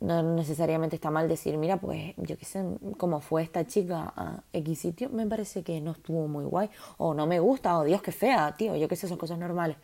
No 0.00 0.22
necesariamente 0.22 0.96
está 0.96 1.10
mal 1.10 1.28
decir, 1.28 1.56
mira, 1.56 1.78
pues 1.78 2.14
yo 2.18 2.36
qué 2.36 2.44
sé, 2.44 2.62
como 2.98 3.20
fue 3.20 3.42
esta 3.42 3.66
chica 3.66 4.12
a 4.14 4.42
X 4.52 4.78
sitio, 4.78 5.08
me 5.08 5.26
parece 5.26 5.62
que 5.62 5.80
no 5.80 5.92
estuvo 5.92 6.28
muy 6.28 6.44
guay, 6.44 6.68
o 6.98 7.14
no 7.14 7.26
me 7.26 7.40
gusta, 7.40 7.78
o 7.78 7.84
Dios, 7.84 8.02
qué 8.02 8.12
fea, 8.12 8.54
tío, 8.56 8.76
yo 8.76 8.86
qué 8.86 8.96
sé, 8.96 9.08
son 9.08 9.16
cosas 9.18 9.38
normales. 9.38 9.76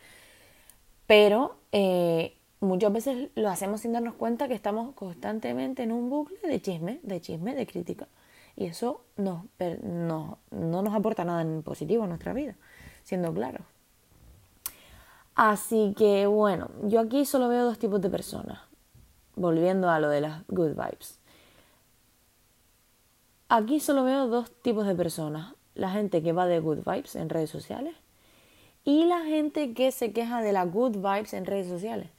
Pero 1.06 1.56
eh, 1.72 2.36
muchas 2.60 2.92
veces 2.92 3.30
lo 3.34 3.48
hacemos 3.48 3.80
sin 3.80 3.92
darnos 3.92 4.14
cuenta 4.14 4.48
que 4.48 4.54
estamos 4.54 4.94
constantemente 4.94 5.82
en 5.82 5.92
un 5.92 6.08
bucle 6.10 6.38
de 6.42 6.60
chisme, 6.60 7.00
de 7.02 7.20
chisme, 7.20 7.54
de 7.54 7.66
crítica. 7.66 8.08
Y 8.56 8.66
eso 8.66 9.02
no, 9.16 9.48
no 9.58 10.38
nos 10.50 10.94
aporta 10.94 11.24
nada 11.24 11.42
en 11.42 11.62
positivo 11.62 12.04
a 12.04 12.06
nuestra 12.06 12.32
vida, 12.32 12.56
siendo 13.02 13.32
claro. 13.32 13.64
Así 15.34 15.94
que 15.96 16.26
bueno, 16.26 16.70
yo 16.82 17.00
aquí 17.00 17.24
solo 17.24 17.48
veo 17.48 17.64
dos 17.64 17.78
tipos 17.78 18.00
de 18.00 18.10
personas. 18.10 18.60
Volviendo 19.36 19.88
a 19.88 19.98
lo 20.00 20.08
de 20.08 20.20
las 20.20 20.46
good 20.48 20.72
vibes. 20.72 21.18
Aquí 23.48 23.80
solo 23.80 24.04
veo 24.04 24.26
dos 24.26 24.50
tipos 24.62 24.86
de 24.86 24.94
personas. 24.94 25.54
La 25.74 25.90
gente 25.90 26.22
que 26.22 26.32
va 26.32 26.46
de 26.46 26.60
good 26.60 26.84
vibes 26.84 27.16
en 27.16 27.30
redes 27.30 27.48
sociales 27.48 27.94
y 28.84 29.04
la 29.04 29.22
gente 29.24 29.72
que 29.74 29.92
se 29.92 30.12
queja 30.12 30.42
de 30.42 30.52
las 30.52 30.70
good 30.70 30.96
vibes 30.96 31.32
en 31.34 31.46
redes 31.46 31.68
sociales. 31.68 32.10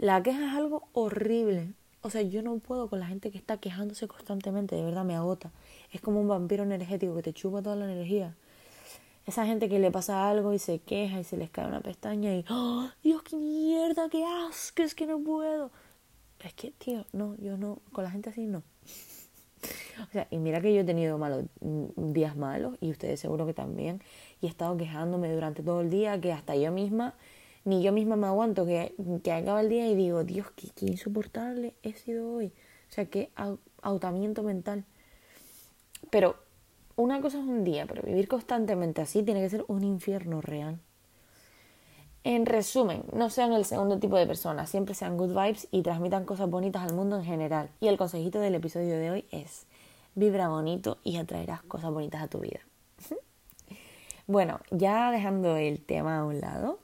La 0.00 0.22
queja 0.22 0.46
es 0.46 0.54
algo 0.54 0.88
horrible. 0.94 1.74
O 2.00 2.08
sea, 2.08 2.22
yo 2.22 2.40
no 2.40 2.56
puedo 2.56 2.88
con 2.88 3.00
la 3.00 3.06
gente 3.06 3.30
que 3.30 3.36
está 3.36 3.58
quejándose 3.58 4.08
constantemente, 4.08 4.74
de 4.74 4.82
verdad 4.82 5.04
me 5.04 5.14
agota. 5.14 5.50
Es 5.92 6.00
como 6.00 6.22
un 6.22 6.26
vampiro 6.26 6.62
energético 6.62 7.14
que 7.16 7.22
te 7.22 7.34
chupa 7.34 7.60
toda 7.60 7.76
la 7.76 7.84
energía. 7.84 8.34
Esa 9.26 9.44
gente 9.44 9.68
que 9.68 9.78
le 9.78 9.90
pasa 9.90 10.30
algo 10.30 10.54
y 10.54 10.58
se 10.58 10.78
queja 10.78 11.20
y 11.20 11.24
se 11.24 11.36
les 11.36 11.50
cae 11.50 11.66
una 11.66 11.82
pestaña 11.82 12.34
y, 12.34 12.46
¡Oh, 12.48 12.88
Dios, 13.02 13.22
qué 13.22 13.36
mierda, 13.36 14.08
qué 14.08 14.24
asco, 14.24 14.82
es 14.82 14.94
que 14.94 15.04
no 15.04 15.20
puedo. 15.20 15.70
Es 16.42 16.54
que, 16.54 16.70
tío, 16.70 17.04
no, 17.12 17.36
yo 17.36 17.58
no, 17.58 17.80
con 17.92 18.02
la 18.02 18.10
gente 18.10 18.30
así 18.30 18.46
no. 18.46 18.62
O 20.08 20.12
sea, 20.12 20.26
y 20.30 20.38
mira 20.38 20.62
que 20.62 20.72
yo 20.72 20.80
he 20.80 20.84
tenido 20.84 21.18
malos 21.18 21.44
mm, 21.60 22.12
días 22.14 22.34
malos 22.34 22.78
y 22.80 22.90
ustedes 22.90 23.20
seguro 23.20 23.44
que 23.44 23.52
también. 23.52 24.00
Y 24.40 24.46
he 24.46 24.48
estado 24.48 24.78
quejándome 24.78 25.30
durante 25.30 25.62
todo 25.62 25.82
el 25.82 25.90
día 25.90 26.18
que 26.18 26.32
hasta 26.32 26.56
yo 26.56 26.72
misma, 26.72 27.12
ni 27.70 27.82
yo 27.82 27.92
misma 27.92 28.16
me 28.16 28.26
aguanto, 28.26 28.66
que, 28.66 28.94
que 29.22 29.32
acaba 29.32 29.60
el 29.60 29.68
día 29.68 29.88
y 29.88 29.94
digo, 29.94 30.24
Dios, 30.24 30.48
qué, 30.56 30.86
insoportable 30.86 31.74
he 31.84 31.92
sido 31.92 32.32
hoy. 32.32 32.52
O 32.88 32.92
sea, 32.92 33.06
qué 33.06 33.30
agotamiento 33.80 34.42
mental. 34.42 34.84
Pero 36.10 36.34
una 36.96 37.20
cosa 37.20 37.38
es 37.38 37.44
un 37.44 37.62
día, 37.62 37.86
pero 37.86 38.02
vivir 38.02 38.26
constantemente 38.26 39.00
así 39.00 39.22
tiene 39.22 39.40
que 39.40 39.48
ser 39.48 39.64
un 39.68 39.84
infierno 39.84 40.40
real. 40.40 40.80
En 42.24 42.44
resumen, 42.44 43.04
no 43.12 43.30
sean 43.30 43.52
el 43.52 43.64
segundo 43.64 44.00
tipo 44.00 44.16
de 44.16 44.26
personas, 44.26 44.68
siempre 44.68 44.96
sean 44.96 45.16
good 45.16 45.30
vibes 45.30 45.68
y 45.70 45.82
transmitan 45.82 46.24
cosas 46.24 46.50
bonitas 46.50 46.82
al 46.82 46.92
mundo 46.92 47.16
en 47.16 47.24
general. 47.24 47.70
Y 47.80 47.86
el 47.86 47.96
consejito 47.96 48.40
del 48.40 48.56
episodio 48.56 48.98
de 48.98 49.10
hoy 49.12 49.24
es, 49.30 49.66
vibra 50.16 50.48
bonito 50.48 50.98
y 51.04 51.18
atraerás 51.18 51.62
cosas 51.62 51.92
bonitas 51.92 52.20
a 52.20 52.26
tu 52.26 52.40
vida. 52.40 52.60
bueno, 54.26 54.58
ya 54.72 55.12
dejando 55.12 55.56
el 55.56 55.80
tema 55.80 56.18
a 56.18 56.24
un 56.24 56.40
lado, 56.40 56.80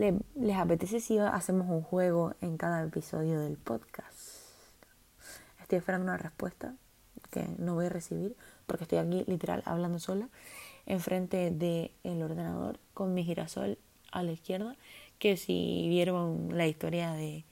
¿les, 0.00 0.14
¿les 0.34 0.56
apetece 0.56 0.98
si 0.98 1.18
hacemos 1.18 1.68
un 1.68 1.82
juego 1.82 2.34
en 2.40 2.56
cada 2.56 2.82
episodio 2.82 3.38
del 3.38 3.58
podcast? 3.58 4.18
Estoy 5.60 5.78
esperando 5.78 6.04
una 6.04 6.16
respuesta 6.16 6.74
que 7.30 7.46
no 7.58 7.74
voy 7.74 7.86
a 7.86 7.90
recibir 7.90 8.34
porque 8.66 8.84
estoy 8.84 8.98
aquí 8.98 9.24
literal 9.26 9.62
hablando 9.66 9.98
sola 9.98 10.28
enfrente 10.86 11.50
del 11.50 12.22
ordenador 12.22 12.80
con 12.94 13.12
mi 13.12 13.24
girasol 13.24 13.78
a 14.10 14.22
la 14.22 14.32
izquierda, 14.32 14.74
que 15.18 15.36
si 15.36 15.86
vieron 15.88 16.56
la 16.56 16.66
historia 16.66 17.12
de, 17.12 17.44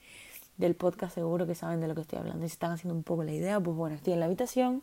del 0.57 0.75
podcast 0.75 1.13
seguro 1.13 1.45
que 1.45 1.53
saben 1.53 1.79
de 1.79 1.87
lo 1.87 1.93
que 1.93 2.01
estoy 2.01 2.17
hablando. 2.17 2.43
Y 2.45 2.49
si 2.49 2.53
están 2.53 2.71
haciendo 2.71 2.95
un 2.95 3.03
poco 3.03 3.23
la 3.23 3.31
idea, 3.31 3.59
pues 3.59 3.77
bueno, 3.77 3.95
estoy 3.95 4.13
en 4.13 4.19
la 4.21 4.25
habitación. 4.25 4.81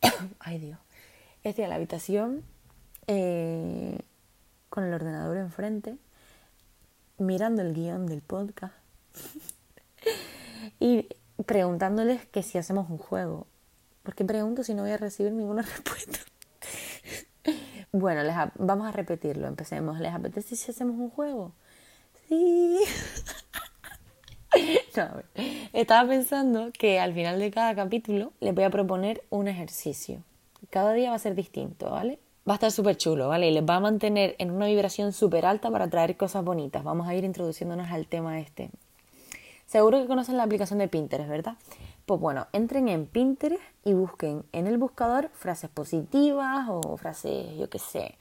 Ay 0.40 0.58
Dios. 0.58 0.78
Estoy 1.42 1.64
en 1.64 1.70
la 1.70 1.76
habitación 1.76 2.42
eh, 3.06 3.98
con 4.70 4.84
el 4.84 4.94
ordenador 4.94 5.36
enfrente, 5.36 5.98
mirando 7.18 7.62
el 7.62 7.72
guion 7.72 8.06
del 8.06 8.22
podcast 8.22 8.74
y 10.80 11.08
preguntándoles 11.46 12.26
que 12.26 12.42
si 12.42 12.58
hacemos 12.58 12.90
un 12.90 12.98
juego. 12.98 13.46
Porque 14.02 14.24
pregunto 14.24 14.64
si 14.64 14.74
no 14.74 14.82
voy 14.82 14.92
a 14.92 14.96
recibir 14.96 15.32
ninguna 15.32 15.62
respuesta. 15.62 16.18
Bueno, 17.92 18.24
les 18.24 18.34
vamos 18.56 18.88
a 18.88 18.92
repetirlo, 18.92 19.46
empecemos. 19.46 20.00
¿Les 20.00 20.12
apetece 20.12 20.56
si 20.56 20.70
hacemos 20.70 20.96
un 20.96 21.10
juego? 21.10 21.52
Sí. 22.28 22.80
estaba 25.72 26.08
pensando 26.08 26.70
que 26.72 27.00
al 27.00 27.14
final 27.14 27.38
de 27.38 27.50
cada 27.50 27.74
capítulo 27.74 28.32
les 28.40 28.54
voy 28.54 28.64
a 28.64 28.70
proponer 28.70 29.22
un 29.30 29.48
ejercicio. 29.48 30.22
Cada 30.70 30.92
día 30.92 31.10
va 31.10 31.16
a 31.16 31.20
ser 31.20 31.34
distinto, 31.34 31.90
¿vale? 31.90 32.18
Va 32.46 32.52
a 32.52 32.56
estar 32.56 32.70
súper 32.70 32.96
chulo, 32.96 33.28
¿vale? 33.28 33.48
Y 33.48 33.54
les 33.54 33.64
va 33.64 33.76
a 33.76 33.80
mantener 33.80 34.36
en 34.38 34.50
una 34.50 34.66
vibración 34.66 35.12
súper 35.12 35.46
alta 35.46 35.70
para 35.70 35.88
traer 35.88 36.16
cosas 36.18 36.44
bonitas. 36.44 36.84
Vamos 36.84 37.08
a 37.08 37.14
ir 37.14 37.24
introduciéndonos 37.24 37.90
al 37.90 38.06
tema 38.06 38.38
este. 38.38 38.70
Seguro 39.66 39.98
que 39.98 40.06
conocen 40.06 40.36
la 40.36 40.42
aplicación 40.42 40.78
de 40.78 40.88
Pinterest, 40.88 41.30
¿verdad? 41.30 41.56
Pues 42.04 42.20
bueno, 42.20 42.46
entren 42.52 42.88
en 42.88 43.06
Pinterest 43.06 43.62
y 43.82 43.94
busquen 43.94 44.44
en 44.52 44.66
el 44.66 44.76
buscador 44.76 45.30
frases 45.32 45.70
positivas 45.70 46.66
o 46.68 46.98
frases, 46.98 47.56
yo 47.56 47.70
qué 47.70 47.78
sé, 47.78 48.14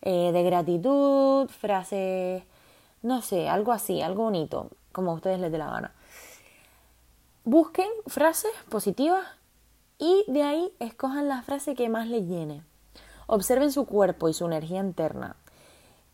eh, 0.00 0.32
de 0.32 0.42
gratitud, 0.42 1.46
frases, 1.50 2.42
no 3.02 3.20
sé, 3.20 3.46
algo 3.46 3.72
así, 3.72 4.00
algo 4.00 4.22
bonito, 4.22 4.70
como 4.92 5.10
a 5.10 5.14
ustedes 5.14 5.38
les 5.38 5.52
dé 5.52 5.58
la 5.58 5.70
gana. 5.70 5.92
Busquen 7.44 7.88
frases 8.06 8.52
positivas 8.70 9.26
y 9.98 10.24
de 10.28 10.44
ahí 10.44 10.72
escojan 10.78 11.28
la 11.28 11.42
frase 11.42 11.74
que 11.74 11.90
más 11.90 12.08
les 12.08 12.26
llene. 12.26 12.62
Observen 13.32 13.70
su 13.70 13.86
cuerpo 13.86 14.28
y 14.28 14.32
su 14.32 14.44
energía 14.44 14.80
interna. 14.80 15.36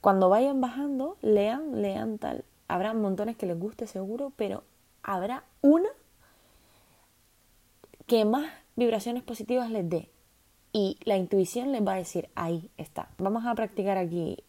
Cuando 0.02 0.28
vayan 0.28 0.60
bajando, 0.60 1.16
lean, 1.22 1.80
lean 1.80 2.18
tal. 2.18 2.44
Habrá 2.68 2.92
montones 2.92 3.38
que 3.38 3.46
les 3.46 3.58
guste 3.58 3.86
seguro, 3.86 4.34
pero 4.36 4.64
habrá 5.02 5.42
una 5.62 5.88
que 8.06 8.26
más 8.26 8.52
vibraciones 8.76 9.22
positivas 9.22 9.70
les 9.70 9.88
dé. 9.88 10.10
Y 10.74 10.98
la 11.04 11.16
intuición 11.16 11.72
les 11.72 11.82
va 11.82 11.94
a 11.94 11.96
decir, 11.96 12.28
ahí 12.34 12.70
está. 12.76 13.08
Vamos 13.16 13.46
a 13.46 13.54
practicar 13.54 13.96
aquí 13.96 14.44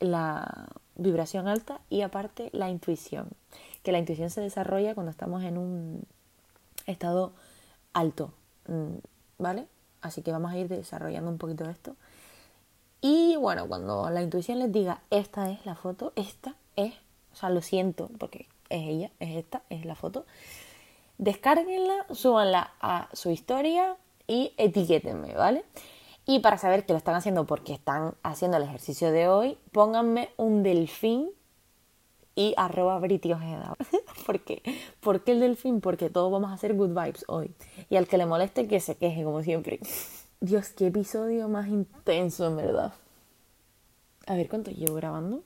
la 0.00 0.68
vibración 0.94 1.48
alta 1.48 1.82
y 1.90 2.00
aparte 2.00 2.48
la 2.54 2.70
intuición. 2.70 3.28
Que 3.82 3.92
la 3.92 3.98
intuición 3.98 4.30
se 4.30 4.40
desarrolla 4.40 4.94
cuando 4.94 5.10
estamos 5.10 5.44
en 5.44 5.58
un 5.58 6.06
estado 6.86 7.34
alto. 7.92 8.32
Mm, 8.68 9.00
¿Vale? 9.36 9.68
Así 10.06 10.22
que 10.22 10.32
vamos 10.32 10.52
a 10.52 10.58
ir 10.58 10.68
desarrollando 10.68 11.30
un 11.30 11.38
poquito 11.38 11.68
esto. 11.68 11.96
Y 13.00 13.36
bueno, 13.36 13.68
cuando 13.68 14.10
la 14.10 14.22
intuición 14.22 14.58
les 14.58 14.72
diga, 14.72 15.02
esta 15.10 15.50
es 15.50 15.64
la 15.66 15.74
foto, 15.74 16.12
esta 16.16 16.54
es, 16.76 16.94
o 17.32 17.36
sea, 17.36 17.50
lo 17.50 17.62
siento, 17.62 18.10
porque 18.18 18.48
es 18.68 18.82
ella, 18.88 19.10
es 19.20 19.36
esta, 19.36 19.62
es 19.70 19.84
la 19.84 19.94
foto, 19.94 20.24
descárguenla, 21.18 22.06
súbanla 22.10 22.72
a 22.80 23.08
su 23.12 23.30
historia 23.30 23.96
y 24.26 24.52
etiquétenme, 24.56 25.34
¿vale? 25.34 25.64
Y 26.24 26.40
para 26.40 26.58
saber 26.58 26.84
que 26.84 26.92
lo 26.92 26.98
están 26.98 27.14
haciendo 27.14 27.46
porque 27.46 27.72
están 27.72 28.14
haciendo 28.22 28.56
el 28.56 28.64
ejercicio 28.64 29.12
de 29.12 29.28
hoy, 29.28 29.58
pónganme 29.72 30.30
un 30.36 30.62
delfín 30.62 31.30
y 32.36 32.54
arroba 32.56 33.00
britiojeda. 33.00 33.76
¿Por 34.26 34.40
qué? 34.40 34.62
¿Por 35.00 35.24
qué 35.24 35.32
el 35.32 35.40
delfín? 35.40 35.80
Porque 35.80 36.10
todos 36.10 36.30
vamos 36.30 36.50
a 36.50 36.54
hacer 36.54 36.74
good 36.74 36.90
vibes 36.90 37.24
hoy. 37.26 37.52
Y 37.90 37.96
al 37.96 38.06
que 38.06 38.18
le 38.18 38.26
moleste, 38.26 38.68
que 38.68 38.78
se 38.78 38.94
queje, 38.96 39.24
como 39.24 39.42
siempre. 39.42 39.80
Dios, 40.40 40.68
qué 40.68 40.86
episodio 40.86 41.48
más 41.48 41.66
intenso, 41.66 42.46
en 42.46 42.56
verdad. 42.56 42.92
A 44.26 44.36
ver, 44.36 44.48
¿cuánto 44.48 44.70
llevo 44.70 44.94
grabando? 44.94 45.42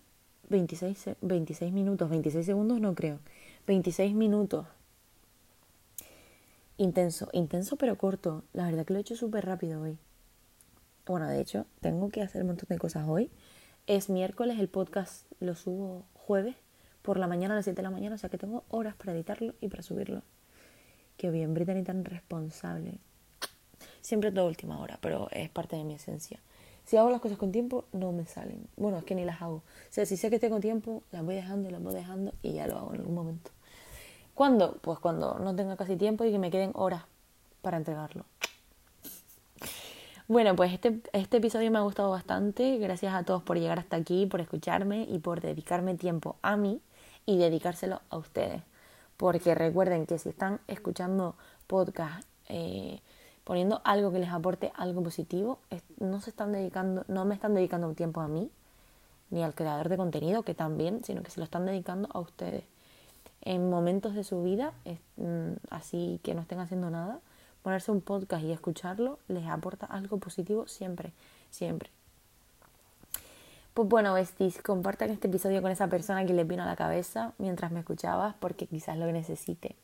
26, 0.50 1.10
26 1.22 1.72
minutos, 1.72 2.10
26 2.10 2.44
segundos 2.44 2.80
no 2.80 2.94
creo. 2.94 3.20
26 3.66 4.14
minutos 4.14 4.66
intenso, 6.80 7.28
intenso 7.32 7.76
pero 7.76 7.96
corto. 7.96 8.42
La 8.52 8.64
verdad 8.64 8.84
que 8.84 8.94
lo 8.94 8.98
he 8.98 9.02
hecho 9.02 9.14
súper 9.14 9.44
rápido 9.44 9.82
hoy. 9.82 9.98
Bueno, 11.06 11.28
de 11.28 11.40
hecho, 11.40 11.66
tengo 11.80 12.08
que 12.08 12.22
hacer 12.22 12.42
un 12.42 12.48
montón 12.48 12.66
de 12.68 12.78
cosas 12.78 13.06
hoy. 13.06 13.30
Es 13.86 14.08
miércoles, 14.08 14.58
el 14.58 14.68
podcast 14.68 15.30
lo 15.40 15.54
subo 15.54 16.04
jueves 16.14 16.56
por 17.02 17.18
la 17.18 17.26
mañana 17.26 17.54
a 17.54 17.56
las 17.56 17.64
7 17.64 17.76
de 17.76 17.82
la 17.82 17.90
mañana, 17.90 18.14
o 18.14 18.18
sea 18.18 18.30
que 18.30 18.38
tengo 18.38 18.64
horas 18.68 18.94
para 18.94 19.12
editarlo 19.12 19.54
y 19.60 19.68
para 19.68 19.82
subirlo. 19.82 20.22
Qué 21.16 21.30
bien, 21.30 21.54
Brittany 21.54 21.82
tan 21.82 22.04
responsable. 22.04 22.98
Siempre 24.00 24.32
todo 24.32 24.46
última 24.46 24.80
hora, 24.80 24.98
pero 25.00 25.28
es 25.32 25.50
parte 25.50 25.76
de 25.76 25.84
mi 25.84 25.94
esencia. 25.94 26.40
Si 26.84 26.96
hago 26.96 27.10
las 27.10 27.20
cosas 27.20 27.38
con 27.38 27.52
tiempo, 27.52 27.84
no 27.92 28.10
me 28.12 28.26
salen. 28.26 28.66
Bueno, 28.76 28.98
es 28.98 29.04
que 29.04 29.14
ni 29.14 29.24
las 29.24 29.42
hago. 29.42 29.56
O 29.56 29.62
sea, 29.90 30.06
si 30.06 30.16
sé 30.16 30.30
que 30.30 30.38
tengo 30.38 30.60
tiempo, 30.60 31.02
las 31.12 31.24
voy 31.24 31.34
dejando, 31.34 31.70
las 31.70 31.82
voy 31.82 31.94
dejando 31.94 32.32
y 32.42 32.54
ya 32.54 32.66
lo 32.66 32.78
hago 32.78 32.94
en 32.94 33.00
algún 33.00 33.14
momento. 33.14 33.50
¿Cuándo? 34.34 34.78
Pues 34.80 34.98
cuando 34.98 35.38
no 35.38 35.54
tenga 35.54 35.76
casi 35.76 35.96
tiempo 35.96 36.24
y 36.24 36.32
que 36.32 36.38
me 36.38 36.50
queden 36.50 36.72
horas 36.74 37.04
para 37.60 37.76
entregarlo. 37.76 38.24
Bueno, 40.26 40.56
pues 40.56 40.72
este, 40.72 41.00
este 41.12 41.36
episodio 41.36 41.70
me 41.70 41.78
ha 41.78 41.82
gustado 41.82 42.10
bastante. 42.10 42.78
Gracias 42.78 43.14
a 43.14 43.24
todos 43.24 43.42
por 43.42 43.58
llegar 43.58 43.78
hasta 43.78 43.96
aquí, 43.96 44.26
por 44.26 44.40
escucharme 44.40 45.02
y 45.02 45.18
por 45.18 45.40
dedicarme 45.40 45.96
tiempo 45.96 46.36
a 46.40 46.56
mí 46.56 46.80
y 47.26 47.38
dedicárselo 47.38 48.00
a 48.10 48.16
ustedes. 48.16 48.62
Porque 49.16 49.54
recuerden 49.54 50.06
que 50.06 50.18
si 50.18 50.28
están 50.28 50.60
escuchando 50.66 51.36
podcast, 51.66 52.26
eh, 52.48 53.00
poniendo 53.44 53.80
algo 53.84 54.12
que 54.12 54.18
les 54.18 54.30
aporte 54.30 54.72
algo 54.74 55.02
positivo, 55.02 55.58
no 55.98 56.20
se 56.20 56.30
están 56.30 56.52
dedicando, 56.52 57.04
no 57.08 57.24
me 57.24 57.34
están 57.34 57.54
dedicando 57.54 57.88
un 57.88 57.94
tiempo 57.94 58.20
a 58.20 58.28
mí, 58.28 58.50
ni 59.30 59.42
al 59.42 59.54
creador 59.54 59.88
de 59.88 59.96
contenido, 59.96 60.42
que 60.42 60.54
también, 60.54 61.04
sino 61.04 61.22
que 61.22 61.30
se 61.30 61.40
lo 61.40 61.44
están 61.44 61.66
dedicando 61.66 62.08
a 62.12 62.20
ustedes 62.20 62.64
en 63.42 63.70
momentos 63.70 64.14
de 64.14 64.24
su 64.24 64.42
vida, 64.42 64.72
mm, 65.16 65.52
así 65.70 66.20
que 66.22 66.34
no 66.34 66.42
estén 66.42 66.60
haciendo 66.60 66.90
nada, 66.90 67.20
ponerse 67.62 67.90
un 67.90 68.00
podcast 68.00 68.44
y 68.44 68.52
escucharlo 68.52 69.18
les 69.28 69.46
aporta 69.46 69.86
algo 69.86 70.18
positivo 70.18 70.66
siempre, 70.66 71.12
siempre. 71.50 71.90
Pues 73.74 73.88
bueno, 73.88 74.14
besties, 74.14 74.60
compartan 74.62 75.10
este 75.10 75.28
episodio 75.28 75.62
con 75.62 75.70
esa 75.70 75.86
persona 75.88 76.26
que 76.26 76.34
le 76.34 76.44
vino 76.44 76.64
a 76.64 76.66
la 76.66 76.76
cabeza 76.76 77.32
mientras 77.38 77.70
me 77.70 77.80
escuchabas 77.80 78.34
porque 78.40 78.66
quizás 78.66 78.98
lo 78.98 79.10
necesite. 79.12 79.76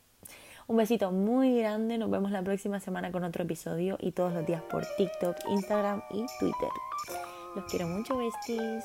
Un 0.66 0.76
besito 0.76 1.12
muy 1.12 1.60
grande, 1.60 1.96
nos 1.96 2.10
vemos 2.10 2.32
la 2.32 2.42
próxima 2.42 2.80
semana 2.80 3.12
con 3.12 3.22
otro 3.22 3.44
episodio 3.44 3.96
y 4.00 4.10
todos 4.10 4.32
los 4.32 4.44
días 4.44 4.62
por 4.62 4.84
TikTok, 4.96 5.36
Instagram 5.48 6.02
y 6.10 6.26
Twitter. 6.40 6.70
Los 7.54 7.64
quiero 7.66 7.86
mucho, 7.86 8.16
besties. 8.16 8.84